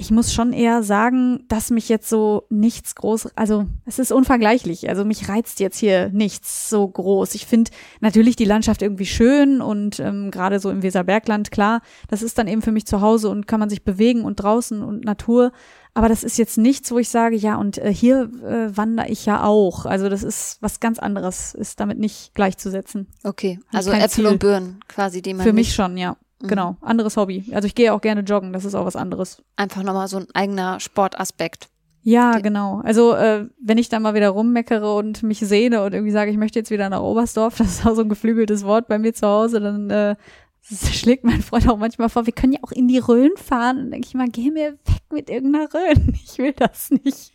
Ich 0.00 0.10
muss 0.10 0.32
schon 0.32 0.54
eher 0.54 0.82
sagen, 0.82 1.44
dass 1.48 1.68
mich 1.68 1.90
jetzt 1.90 2.08
so 2.08 2.46
nichts 2.48 2.94
groß, 2.94 3.36
also 3.36 3.66
es 3.84 3.98
ist 3.98 4.12
unvergleichlich. 4.12 4.88
Also 4.88 5.04
mich 5.04 5.28
reizt 5.28 5.60
jetzt 5.60 5.76
hier 5.76 6.08
nichts 6.08 6.70
so 6.70 6.88
groß. 6.88 7.34
Ich 7.34 7.44
finde 7.44 7.70
natürlich 8.00 8.34
die 8.34 8.46
Landschaft 8.46 8.80
irgendwie 8.80 9.04
schön 9.04 9.60
und 9.60 10.00
ähm, 10.00 10.30
gerade 10.30 10.58
so 10.58 10.70
im 10.70 10.82
Weserbergland, 10.82 11.50
klar, 11.50 11.82
das 12.08 12.22
ist 12.22 12.38
dann 12.38 12.48
eben 12.48 12.62
für 12.62 12.72
mich 12.72 12.86
zu 12.86 13.02
Hause 13.02 13.28
und 13.28 13.46
kann 13.46 13.60
man 13.60 13.68
sich 13.68 13.84
bewegen 13.84 14.24
und 14.24 14.36
draußen 14.36 14.82
und 14.82 15.04
Natur. 15.04 15.52
Aber 15.92 16.08
das 16.08 16.24
ist 16.24 16.38
jetzt 16.38 16.56
nichts, 16.56 16.90
wo 16.90 16.98
ich 16.98 17.10
sage, 17.10 17.36
ja, 17.36 17.56
und 17.56 17.76
äh, 17.76 17.92
hier 17.92 18.30
äh, 18.42 18.74
wandere 18.74 19.08
ich 19.08 19.26
ja 19.26 19.44
auch. 19.44 19.84
Also 19.84 20.08
das 20.08 20.22
ist 20.22 20.56
was 20.62 20.80
ganz 20.80 20.98
anderes, 20.98 21.52
ist 21.52 21.78
damit 21.78 21.98
nicht 21.98 22.32
gleichzusetzen. 22.32 23.08
Okay, 23.22 23.60
also 23.70 23.90
Äpfel 23.90 24.08
Ziel. 24.08 24.26
und 24.28 24.38
Birnen 24.38 24.80
quasi, 24.88 25.20
die 25.20 25.34
man 25.34 25.44
Für 25.44 25.52
mich 25.52 25.74
schon, 25.74 25.98
ja. 25.98 26.16
Mhm. 26.42 26.48
Genau. 26.48 26.76
Anderes 26.80 27.16
Hobby. 27.16 27.44
Also 27.52 27.66
ich 27.66 27.74
gehe 27.74 27.92
auch 27.92 28.00
gerne 28.00 28.22
joggen, 28.22 28.52
das 28.52 28.64
ist 28.64 28.74
auch 28.74 28.86
was 28.86 28.96
anderes. 28.96 29.42
einfach 29.56 29.82
nochmal 29.82 30.08
so 30.08 30.18
ein 30.18 30.26
eigener 30.34 30.80
Sportaspekt. 30.80 31.68
Ja, 32.02 32.30
Okay. 32.30 32.42
genau. 32.42 32.80
Also 32.82 33.12
äh, 33.14 33.46
wenn 33.62 33.76
ich 33.76 33.90
dann 33.90 34.02
mal 34.02 34.14
wieder 34.14 34.30
rummeckere 34.30 34.94
und 34.96 35.22
mich 35.22 35.40
sehne 35.40 35.82
und 35.82 35.92
irgendwie 35.92 36.12
sage, 36.12 36.30
ich 36.30 36.38
möchte 36.38 36.58
jetzt 36.58 36.70
wieder 36.70 36.88
nach 36.88 37.02
Oberstdorf, 37.02 37.56
das 37.58 37.68
ist 37.80 37.86
auch 37.86 37.94
so 37.94 38.00
ein 38.02 38.08
geflügeltes 38.08 38.64
Wort 38.64 38.88
bei 38.88 38.98
mir 38.98 39.12
zu 39.12 39.26
Hause, 39.26 39.60
dann 39.60 39.90
äh, 39.90 40.16
schlägt 40.62 41.24
mein 41.24 41.42
Freund 41.42 41.68
auch 41.68 41.76
manchmal 41.76 42.08
vor, 42.08 42.24
wir 42.26 42.32
können 42.32 42.52
ja 42.54 42.60
auch 42.62 42.72
in 42.72 42.88
die 42.88 42.98
Rhön 42.98 43.32
fahren. 43.36 43.78
Und 43.78 43.90
denke 43.90 44.06
ich 44.08 44.14
mal, 44.14 44.28
geh 44.30 44.50
mir 44.50 44.72
weg 44.72 45.02
mit 45.12 45.28
irgendeiner 45.30 45.68
Rhön. 45.74 46.14
Ich 46.24 46.38
will 46.38 46.52
das 46.52 46.90
nicht. 46.90 47.32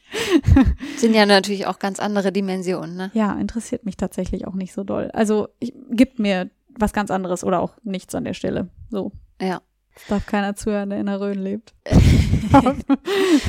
Sind 0.98 1.14
ja 1.14 1.26
natürlich 1.26 1.68
auch 1.68 1.78
ganz 1.80 2.00
andere 2.00 2.32
Dimensionen, 2.32 2.96
ne? 2.96 3.12
Ja, 3.14 3.34
interessiert 3.34 3.86
mich 3.86 3.98
tatsächlich 3.98 4.48
auch 4.48 4.54
nicht 4.56 4.74
so 4.74 4.84
doll. 4.84 5.12
Also 5.14 5.50
ich, 5.60 5.74
gibt 5.92 6.18
mir 6.18 6.50
was 6.78 6.94
ganz 6.94 7.12
anderes 7.12 7.44
oder 7.44 7.60
auch 7.62 7.74
nichts 7.84 8.16
an 8.16 8.24
der 8.24 8.34
Stelle. 8.34 8.70
So. 8.90 9.12
Ja. 9.42 9.62
Es 9.96 10.08
darf 10.08 10.26
keiner 10.26 10.56
zuhören, 10.56 10.90
der 10.90 11.00
in 11.00 11.06
der 11.06 11.22
Rhön 11.22 11.40
lebt. 11.40 11.74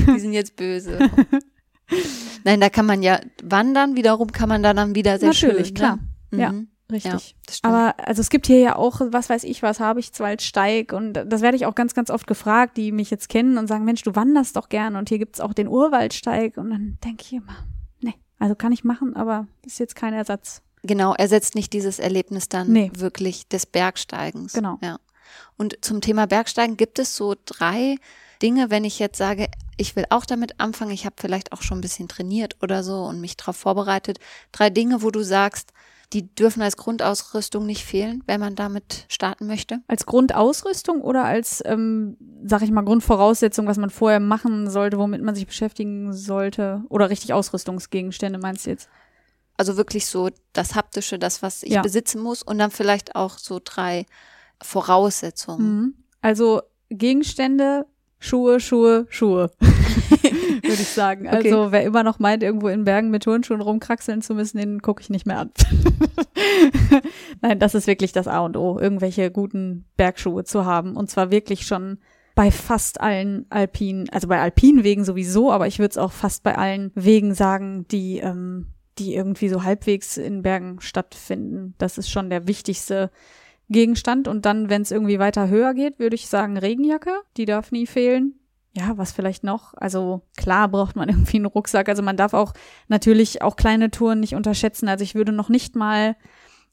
Die 0.07 0.19
sind 0.19 0.33
jetzt 0.33 0.55
böse. 0.55 0.97
Nein, 2.43 2.61
da 2.61 2.69
kann 2.69 2.85
man 2.85 3.03
ja 3.03 3.19
wandern, 3.43 3.95
wiederum 3.95 4.31
kann 4.31 4.47
man 4.47 4.63
da 4.63 4.73
dann 4.73 4.95
wieder 4.95 5.19
sehr 5.19 5.29
Natürlich, 5.29 5.67
schön. 5.67 5.75
klar. 5.75 5.99
Ne? 6.31 6.41
Ja. 6.41 6.51
Mhm. 6.51 6.67
Richtig. 6.89 7.11
Ja, 7.11 7.19
das 7.45 7.57
stimmt. 7.57 7.73
Aber 7.73 7.95
also 8.07 8.21
es 8.21 8.29
gibt 8.29 8.47
hier 8.47 8.59
ja 8.59 8.75
auch, 8.77 9.01
was 9.03 9.29
weiß 9.29 9.43
ich 9.43 9.61
was, 9.61 9.81
Habichtswaldsteig 9.81 10.93
und 10.93 11.13
das 11.13 11.41
werde 11.41 11.57
ich 11.57 11.65
auch 11.65 11.75
ganz, 11.75 11.93
ganz 11.93 12.09
oft 12.09 12.27
gefragt, 12.27 12.77
die 12.77 12.93
mich 12.93 13.11
jetzt 13.11 13.27
kennen 13.27 13.57
und 13.57 13.67
sagen, 13.67 13.83
Mensch, 13.83 14.03
du 14.03 14.15
wanderst 14.15 14.55
doch 14.55 14.69
gern 14.69 14.95
und 14.95 15.09
hier 15.09 15.17
gibt's 15.19 15.41
auch 15.41 15.53
den 15.53 15.67
Urwaldsteig 15.67 16.55
und 16.55 16.69
dann 16.69 16.97
denke 17.03 17.23
ich 17.25 17.33
immer, 17.33 17.65
nee, 17.99 18.15
also 18.39 18.55
kann 18.55 18.71
ich 18.71 18.85
machen, 18.85 19.17
aber 19.17 19.47
ist 19.65 19.79
jetzt 19.79 19.97
kein 19.97 20.13
Ersatz. 20.13 20.61
Genau, 20.83 21.13
ersetzt 21.13 21.55
nicht 21.55 21.73
dieses 21.73 21.99
Erlebnis 21.99 22.49
dann 22.49 22.71
Nee. 22.71 22.91
wirklich 22.93 23.47
des 23.47 23.65
Bergsteigens. 23.65 24.53
Genau. 24.53 24.77
Ja. 24.81 24.99
Und 25.57 25.77
zum 25.81 26.01
Thema 26.01 26.27
Bergsteigen 26.27 26.77
gibt 26.77 26.99
es 26.99 27.15
so 27.15 27.35
drei 27.45 27.97
Dinge, 28.41 28.69
wenn 28.69 28.85
ich 28.85 28.99
jetzt 28.99 29.17
sage, 29.17 29.47
ich 29.77 29.95
will 29.95 30.05
auch 30.09 30.25
damit 30.25 30.59
anfangen, 30.59 30.91
ich 30.91 31.05
habe 31.05 31.15
vielleicht 31.19 31.51
auch 31.51 31.61
schon 31.61 31.79
ein 31.79 31.81
bisschen 31.81 32.07
trainiert 32.07 32.55
oder 32.61 32.83
so 32.83 33.03
und 33.03 33.19
mich 33.19 33.35
darauf 33.37 33.57
vorbereitet. 33.57 34.19
Drei 34.51 34.69
Dinge, 34.69 35.01
wo 35.01 35.11
du 35.11 35.23
sagst, 35.23 35.71
die 36.13 36.33
dürfen 36.35 36.61
als 36.61 36.77
Grundausrüstung 36.77 37.65
nicht 37.65 37.83
fehlen, 37.83 38.23
wenn 38.27 38.39
man 38.39 38.55
damit 38.55 39.05
starten 39.09 39.45
möchte. 39.45 39.81
Als 39.87 40.05
Grundausrüstung 40.05 41.01
oder 41.01 41.25
als, 41.25 41.61
ähm, 41.65 42.15
sag 42.45 42.61
ich 42.61 42.71
mal, 42.71 42.83
Grundvoraussetzung, 42.85 43.67
was 43.67 43.77
man 43.77 43.89
vorher 43.89 44.21
machen 44.21 44.69
sollte, 44.69 44.99
womit 44.99 45.21
man 45.21 45.35
sich 45.35 45.47
beschäftigen 45.47 46.13
sollte? 46.13 46.83
Oder 46.87 47.09
richtig 47.09 47.33
Ausrüstungsgegenstände 47.33 48.39
meinst 48.39 48.65
du 48.65 48.69
jetzt? 48.69 48.87
Also 49.57 49.75
wirklich 49.77 50.05
so 50.05 50.29
das 50.53 50.75
Haptische, 50.75 51.17
das, 51.19 51.41
was 51.41 51.63
ich 51.63 51.73
Ja. 51.73 51.81
besitzen 51.81 52.21
muss 52.21 52.43
und 52.43 52.59
dann 52.59 52.71
vielleicht 52.71 53.15
auch 53.15 53.37
so 53.37 53.59
drei 53.63 54.05
Voraussetzungen. 54.61 55.75
Mhm. 55.79 55.93
Also 56.21 56.61
Gegenstände, 56.89 57.85
Schuhe, 58.19 58.59
Schuhe, 58.59 59.05
Schuhe. 59.09 59.51
Würde 59.61 60.81
ich 60.81 60.87
sagen. 60.89 61.27
Okay. 61.27 61.35
Also 61.51 61.71
wer 61.71 61.83
immer 61.83 62.03
noch 62.03 62.19
meint, 62.19 62.43
irgendwo 62.43 62.67
in 62.67 62.83
Bergen 62.83 63.09
mit 63.09 63.23
Turnschuhen 63.23 63.61
rumkraxeln 63.61 64.21
zu 64.21 64.33
müssen, 64.33 64.57
den 64.57 64.81
gucke 64.81 65.01
ich 65.01 65.09
nicht 65.09 65.25
mehr 65.25 65.39
an. 65.39 65.51
Nein, 67.41 67.59
das 67.59 67.75
ist 67.75 67.87
wirklich 67.87 68.11
das 68.11 68.27
A 68.27 68.39
und 68.39 68.57
O, 68.57 68.79
irgendwelche 68.79 69.31
guten 69.31 69.85
Bergschuhe 69.97 70.43
zu 70.43 70.65
haben. 70.65 70.95
Und 70.95 71.09
zwar 71.09 71.31
wirklich 71.31 71.65
schon 71.67 71.99
bei 72.35 72.51
fast 72.51 73.01
allen 73.01 73.45
alpinen, 73.49 74.09
also 74.09 74.27
bei 74.27 74.39
alpinen 74.39 74.83
Wegen 74.83 75.03
sowieso, 75.03 75.51
aber 75.51 75.67
ich 75.67 75.79
würde 75.79 75.91
es 75.91 75.97
auch 75.97 76.11
fast 76.11 76.43
bei 76.43 76.55
allen 76.57 76.91
Wegen 76.95 77.33
sagen, 77.33 77.87
die, 77.89 78.17
ähm, 78.19 78.67
die 78.99 79.15
irgendwie 79.15 79.49
so 79.49 79.63
halbwegs 79.63 80.17
in 80.17 80.41
Bergen 80.41 80.79
stattfinden. 80.81 81.75
Das 81.77 81.97
ist 81.97 82.09
schon 82.09 82.29
der 82.29 82.47
wichtigste 82.47 83.11
Gegenstand. 83.69 84.27
Und 84.27 84.45
dann, 84.45 84.69
wenn 84.69 84.81
es 84.81 84.91
irgendwie 84.91 85.19
weiter 85.19 85.49
höher 85.49 85.73
geht, 85.73 85.99
würde 85.99 86.15
ich 86.15 86.27
sagen 86.27 86.57
Regenjacke. 86.57 87.21
Die 87.37 87.45
darf 87.45 87.71
nie 87.71 87.87
fehlen. 87.87 88.39
Ja, 88.73 88.97
was 88.97 89.11
vielleicht 89.11 89.43
noch? 89.43 89.73
Also 89.75 90.21
klar 90.35 90.67
braucht 90.67 90.95
man 90.95 91.09
irgendwie 91.09 91.37
einen 91.37 91.45
Rucksack. 91.45 91.89
Also 91.89 92.03
man 92.03 92.17
darf 92.17 92.33
auch 92.33 92.53
natürlich 92.87 93.41
auch 93.41 93.55
kleine 93.55 93.91
Touren 93.91 94.19
nicht 94.19 94.35
unterschätzen. 94.35 94.87
Also 94.87 95.03
ich 95.03 95.15
würde 95.15 95.31
noch 95.31 95.49
nicht 95.49 95.75
mal 95.75 96.15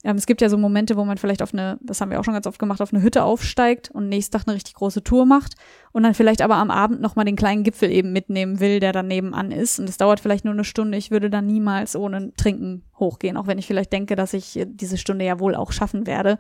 ähm, 0.05 0.17
es 0.17 0.27
gibt 0.27 0.43
ja 0.43 0.51
so 0.51 0.59
Momente, 0.59 0.97
wo 0.97 1.05
man 1.05 1.17
vielleicht 1.17 1.43
auf 1.43 1.55
eine, 1.55 1.79
das 1.81 2.01
haben 2.01 2.11
wir 2.11 2.21
auch 2.21 2.25
schon 2.25 2.35
ganz 2.35 2.47
oft 2.47 2.59
gemacht, 2.59 2.83
auf 2.83 2.93
eine 2.93 3.03
Hütte 3.03 3.25
aufsteigt 3.25 3.91
und 3.91 4.09
nächsten 4.09 4.33
Tag 4.33 4.47
eine 4.47 4.55
richtig 4.55 4.75
große 4.75 5.03
Tour 5.03 5.25
macht 5.25 5.55
und 5.93 6.03
dann 6.03 6.13
vielleicht 6.13 6.43
aber 6.43 6.57
am 6.57 6.71
Abend 6.71 7.01
nochmal 7.01 7.25
den 7.25 7.37
kleinen 7.37 7.65
Gipfel 7.65 7.91
eben 7.91 8.13
mitnehmen 8.13 8.61
will, 8.61 8.81
der 8.81 8.93
dann 8.93 9.09
nebenan 9.09 9.51
ist. 9.51 9.81
Und 9.81 9.89
es 9.89 9.97
dauert 9.97 10.21
vielleicht 10.21 10.45
nur 10.45 10.53
eine 10.53 10.65
Stunde. 10.65 10.99
Ich 10.99 11.11
würde 11.11 11.31
dann 11.31 11.47
niemals 11.47 11.97
ohne 11.97 12.35
Trinken 12.35 12.85
hochgehen, 12.99 13.39
auch 13.39 13.47
wenn 13.47 13.59
ich 13.59 13.67
vielleicht 13.67 13.93
denke, 13.93 14.15
dass 14.15 14.35
ich 14.35 14.63
diese 14.67 14.99
Stunde 14.99 15.25
ja 15.25 15.41
wohl 15.41 15.55
auch 15.55 15.73
schaffen 15.73 16.07
werde. 16.07 16.39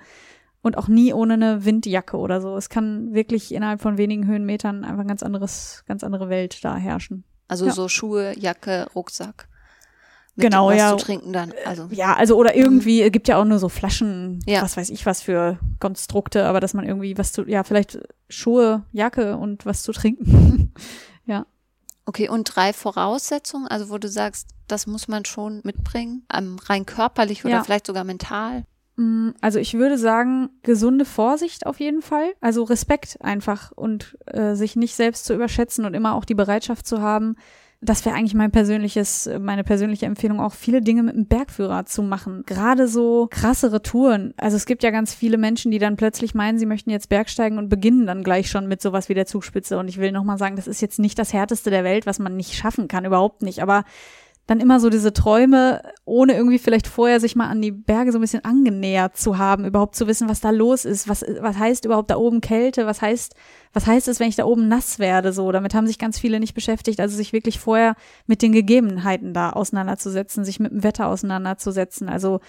Und 0.60 0.78
auch 0.78 0.88
nie 0.88 1.12
ohne 1.12 1.34
eine 1.34 1.64
Windjacke 1.66 2.16
oder 2.16 2.40
so. 2.40 2.56
Es 2.56 2.70
kann 2.70 3.12
wirklich 3.12 3.52
innerhalb 3.52 3.82
von 3.82 3.98
wenigen 3.98 4.26
Höhenmetern 4.26 4.84
einfach 4.84 5.02
ein 5.02 5.08
ganz 5.08 5.22
anderes, 5.22 5.84
ganz 5.86 6.02
andere 6.02 6.30
Welt 6.30 6.64
da 6.64 6.76
herrschen. 6.76 7.24
Also 7.48 7.66
Ja. 7.66 7.72
so 7.72 7.88
Schuhe, 7.88 8.32
Jacke, 8.38 8.86
Rucksack. 8.94 9.48
Mit 10.36 10.46
Genau, 10.46 10.66
was 10.68 10.76
ja. 10.78 10.90
zu 10.96 11.04
trinken 11.04 11.32
dann. 11.32 11.52
Also 11.64 11.86
Ja, 11.90 12.14
also 12.14 12.36
oder 12.36 12.56
irgendwie, 12.56 13.02
es 13.02 13.12
gibt 13.12 13.28
ja 13.28 13.36
auch 13.40 13.44
nur 13.44 13.58
so 13.60 13.68
Flaschen, 13.68 14.40
Ja. 14.46 14.62
was 14.62 14.76
weiß 14.76 14.90
ich 14.90 15.06
was 15.06 15.22
für 15.22 15.58
Konstrukte, 15.78 16.46
aber 16.46 16.58
dass 16.60 16.74
man 16.74 16.84
irgendwie 16.86 17.16
was 17.16 17.32
zu, 17.32 17.44
ja, 17.46 17.62
vielleicht 17.62 17.98
Schuhe, 18.28 18.82
Jacke 18.92 19.36
und 19.36 19.64
was 19.64 19.82
zu 19.82 19.92
trinken. 19.92 20.72
okay. 22.06 22.28
Und 22.28 22.44
drei 22.54 22.72
Voraussetzungen, 22.74 23.66
also 23.66 23.88
wo 23.90 23.96
du 23.98 24.08
sagst, 24.08 24.48
das 24.68 24.86
muss 24.86 25.08
man 25.08 25.24
schon 25.24 25.60
mitbringen, 25.64 26.24
rein 26.30 26.84
körperlich 26.86 27.44
oder 27.44 27.54
Ja. 27.54 27.64
vielleicht 27.64 27.86
sogar 27.86 28.04
mental. 28.04 28.64
Mm, 28.96 29.30
Also 29.40 29.58
ich 29.58 29.74
würde 29.74 29.98
sagen, 29.98 30.50
gesunde 30.62 31.04
Vorsicht 31.04 31.66
auf 31.66 31.80
jeden 31.80 32.02
Fall. 32.02 32.32
Also 32.40 32.62
Respekt 32.64 33.16
einfach 33.20 33.72
und 33.72 34.16
äh, 34.26 34.54
sich 34.54 34.76
nicht 34.76 34.94
selbst 34.94 35.24
zu 35.24 35.34
überschätzen 35.34 35.84
und 35.84 35.94
immer 35.94 36.14
auch 36.14 36.24
die 36.24 36.34
Bereitschaft 36.34 36.86
zu 36.86 37.00
haben. 37.00 37.36
Das 37.84 38.04
wäre 38.06 38.14
eigentlich 38.14 38.34
mein 38.34 38.50
persönliches, 38.50 39.28
meine 39.38 39.62
persönliche 39.62 40.06
Empfehlung, 40.06 40.40
auch 40.40 40.54
viele 40.54 40.80
Dinge 40.80 41.02
mit 41.02 41.14
dem 41.14 41.26
Bergführer 41.26 41.84
zu 41.84 42.02
machen. 42.02 42.44
Gerade 42.46 42.88
so 42.88 43.28
krassere 43.30 43.82
Touren. 43.82 44.32
Also 44.38 44.56
es 44.56 44.64
gibt 44.64 44.82
ja 44.82 44.90
ganz 44.90 45.12
viele 45.12 45.36
Menschen, 45.36 45.70
die 45.70 45.78
dann 45.78 45.96
plötzlich 45.96 46.34
meinen, 46.34 46.58
sie 46.58 46.64
möchten 46.64 46.90
jetzt 46.90 47.10
Bergsteigen 47.10 47.58
und 47.58 47.68
beginnen 47.68 48.06
dann 48.06 48.22
gleich 48.22 48.48
schon 48.48 48.68
mit 48.68 48.80
sowas 48.80 49.10
wie 49.10 49.14
der 49.14 49.26
Zugspitze. 49.26 49.78
Und 49.78 49.88
ich 49.88 49.98
will 49.98 50.12
nochmal 50.12 50.38
sagen, 50.38 50.56
das 50.56 50.66
ist 50.66 50.80
jetzt 50.80 50.98
nicht 50.98 51.18
das 51.18 51.34
härteste 51.34 51.68
der 51.68 51.84
Welt, 51.84 52.06
was 52.06 52.18
man 52.18 52.36
nicht 52.36 52.54
schaffen 52.54 52.88
kann, 52.88 53.04
überhaupt 53.04 53.42
nicht. 53.42 53.62
Aber 53.62 53.84
dann 54.46 54.60
immer 54.60 54.78
so 54.78 54.90
diese 54.90 55.12
Träume, 55.12 55.80
ohne 56.04 56.34
irgendwie 56.34 56.58
vielleicht 56.58 56.86
vorher 56.86 57.18
sich 57.18 57.34
mal 57.34 57.48
an 57.48 57.62
die 57.62 57.70
Berge 57.70 58.12
so 58.12 58.18
ein 58.18 58.20
bisschen 58.20 58.44
angenähert 58.44 59.16
zu 59.16 59.38
haben, 59.38 59.64
überhaupt 59.64 59.96
zu 59.96 60.06
wissen, 60.06 60.28
was 60.28 60.40
da 60.40 60.50
los 60.50 60.84
ist, 60.84 61.08
was, 61.08 61.24
was 61.40 61.58
heißt 61.58 61.86
überhaupt 61.86 62.10
da 62.10 62.16
oben 62.16 62.42
Kälte, 62.42 62.86
was 62.86 63.00
heißt, 63.00 63.34
was 63.72 63.86
heißt 63.86 64.06
es, 64.08 64.20
wenn 64.20 64.28
ich 64.28 64.36
da 64.36 64.44
oben 64.44 64.68
nass 64.68 64.98
werde, 64.98 65.32
so. 65.32 65.50
Damit 65.50 65.74
haben 65.74 65.86
sich 65.86 65.98
ganz 65.98 66.18
viele 66.18 66.40
nicht 66.40 66.54
beschäftigt, 66.54 67.00
also 67.00 67.16
sich 67.16 67.32
wirklich 67.32 67.58
vorher 67.58 67.94
mit 68.26 68.42
den 68.42 68.52
Gegebenheiten 68.52 69.32
da 69.32 69.50
auseinanderzusetzen, 69.50 70.44
sich 70.44 70.60
mit 70.60 70.72
dem 70.72 70.82
Wetter 70.82 71.08
auseinanderzusetzen, 71.08 72.10
also 72.10 72.40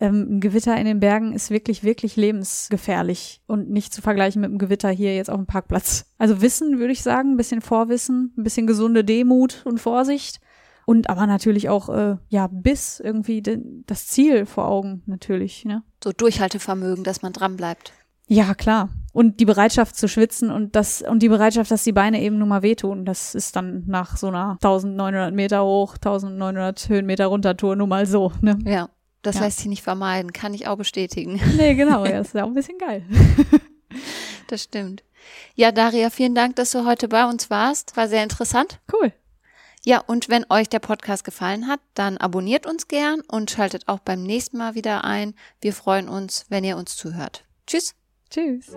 ähm, 0.00 0.36
ein 0.36 0.40
Gewitter 0.40 0.76
in 0.78 0.86
den 0.86 1.00
Bergen 1.00 1.34
ist 1.34 1.50
wirklich, 1.50 1.84
wirklich 1.84 2.16
lebensgefährlich 2.16 3.42
und 3.46 3.68
nicht 3.70 3.92
zu 3.92 4.00
vergleichen 4.00 4.40
mit 4.40 4.48
einem 4.48 4.58
Gewitter 4.58 4.88
hier 4.88 5.14
jetzt 5.14 5.30
auf 5.30 5.36
dem 5.36 5.46
Parkplatz. 5.46 6.06
Also 6.16 6.40
Wissen, 6.40 6.78
würde 6.78 6.92
ich 6.92 7.02
sagen, 7.02 7.32
ein 7.32 7.36
bisschen 7.36 7.60
Vorwissen, 7.60 8.32
ein 8.38 8.42
bisschen 8.42 8.66
gesunde 8.66 9.04
Demut 9.04 9.62
und 9.66 9.78
Vorsicht 9.78 10.40
und 10.86 11.08
aber 11.10 11.26
natürlich 11.26 11.68
auch, 11.68 11.88
äh, 11.88 12.16
ja, 12.28 12.48
bis 12.50 13.00
irgendwie 13.00 13.42
de- 13.42 13.60
das 13.86 14.06
Ziel 14.08 14.46
vor 14.46 14.66
Augen 14.68 15.02
natürlich, 15.06 15.64
ne? 15.64 15.82
So 16.02 16.12
Durchhaltevermögen, 16.12 17.04
dass 17.04 17.22
man 17.22 17.32
dran 17.32 17.56
bleibt. 17.56 17.92
Ja, 18.28 18.54
klar. 18.54 18.88
Und 19.12 19.40
die 19.40 19.44
Bereitschaft 19.44 19.94
zu 19.96 20.08
schwitzen 20.08 20.50
und 20.50 20.74
das, 20.74 21.02
und 21.02 21.22
die 21.22 21.28
Bereitschaft, 21.28 21.70
dass 21.70 21.84
die 21.84 21.92
Beine 21.92 22.22
eben 22.22 22.38
nun 22.38 22.48
mal 22.48 22.62
wehtun. 22.62 23.04
Das 23.04 23.34
ist 23.34 23.56
dann 23.56 23.84
nach 23.86 24.16
so 24.16 24.28
einer 24.28 24.52
1900 24.62 25.34
Meter 25.34 25.64
hoch, 25.64 25.96
1900 25.96 26.88
Höhenmeter 26.88 27.26
runter 27.26 27.56
Tour 27.56 27.76
nun 27.76 27.88
mal 27.90 28.06
so, 28.06 28.32
ne? 28.40 28.58
Ja. 28.64 28.88
Das 29.20 29.36
Ja. 29.36 29.42
lässt 29.42 29.58
sich 29.58 29.68
nicht 29.68 29.82
vermeiden, 29.82 30.32
kann 30.32 30.52
ich 30.54 30.66
auch 30.66 30.76
bestätigen. 30.76 31.40
Nee, 31.56 31.74
genau, 31.74 32.04
ja, 32.06 32.18
ist 32.20 32.34
ja 32.34 32.42
auch 32.44 32.48
ein 32.48 32.54
bisschen 32.54 32.78
geil. 32.78 33.04
Das 34.48 34.62
stimmt. 34.64 35.02
Ja, 35.54 35.70
Daria, 35.70 36.10
vielen 36.10 36.34
Dank, 36.34 36.56
dass 36.56 36.72
du 36.72 36.84
heute 36.86 37.06
bei 37.08 37.24
uns 37.28 37.48
warst. 37.50 37.96
War 37.96 38.08
sehr 38.08 38.22
interessant. 38.22 38.80
Cool. 38.92 39.12
Ja, 39.84 39.98
und 39.98 40.28
wenn 40.28 40.46
euch 40.48 40.68
der 40.68 40.78
Podcast 40.78 41.24
gefallen 41.24 41.66
hat, 41.66 41.80
dann 41.94 42.16
abonniert 42.16 42.66
uns 42.66 42.86
gern 42.86 43.20
und 43.22 43.50
schaltet 43.50 43.88
auch 43.88 43.98
beim 43.98 44.22
nächsten 44.22 44.56
Mal 44.58 44.76
wieder 44.76 45.02
ein. 45.04 45.34
Wir 45.60 45.72
freuen 45.72 46.08
uns, 46.08 46.46
wenn 46.48 46.62
ihr 46.62 46.76
uns 46.76 46.96
zuhört. 46.96 47.44
Tschüss. 47.66 47.94
Tschüss. 48.30 48.72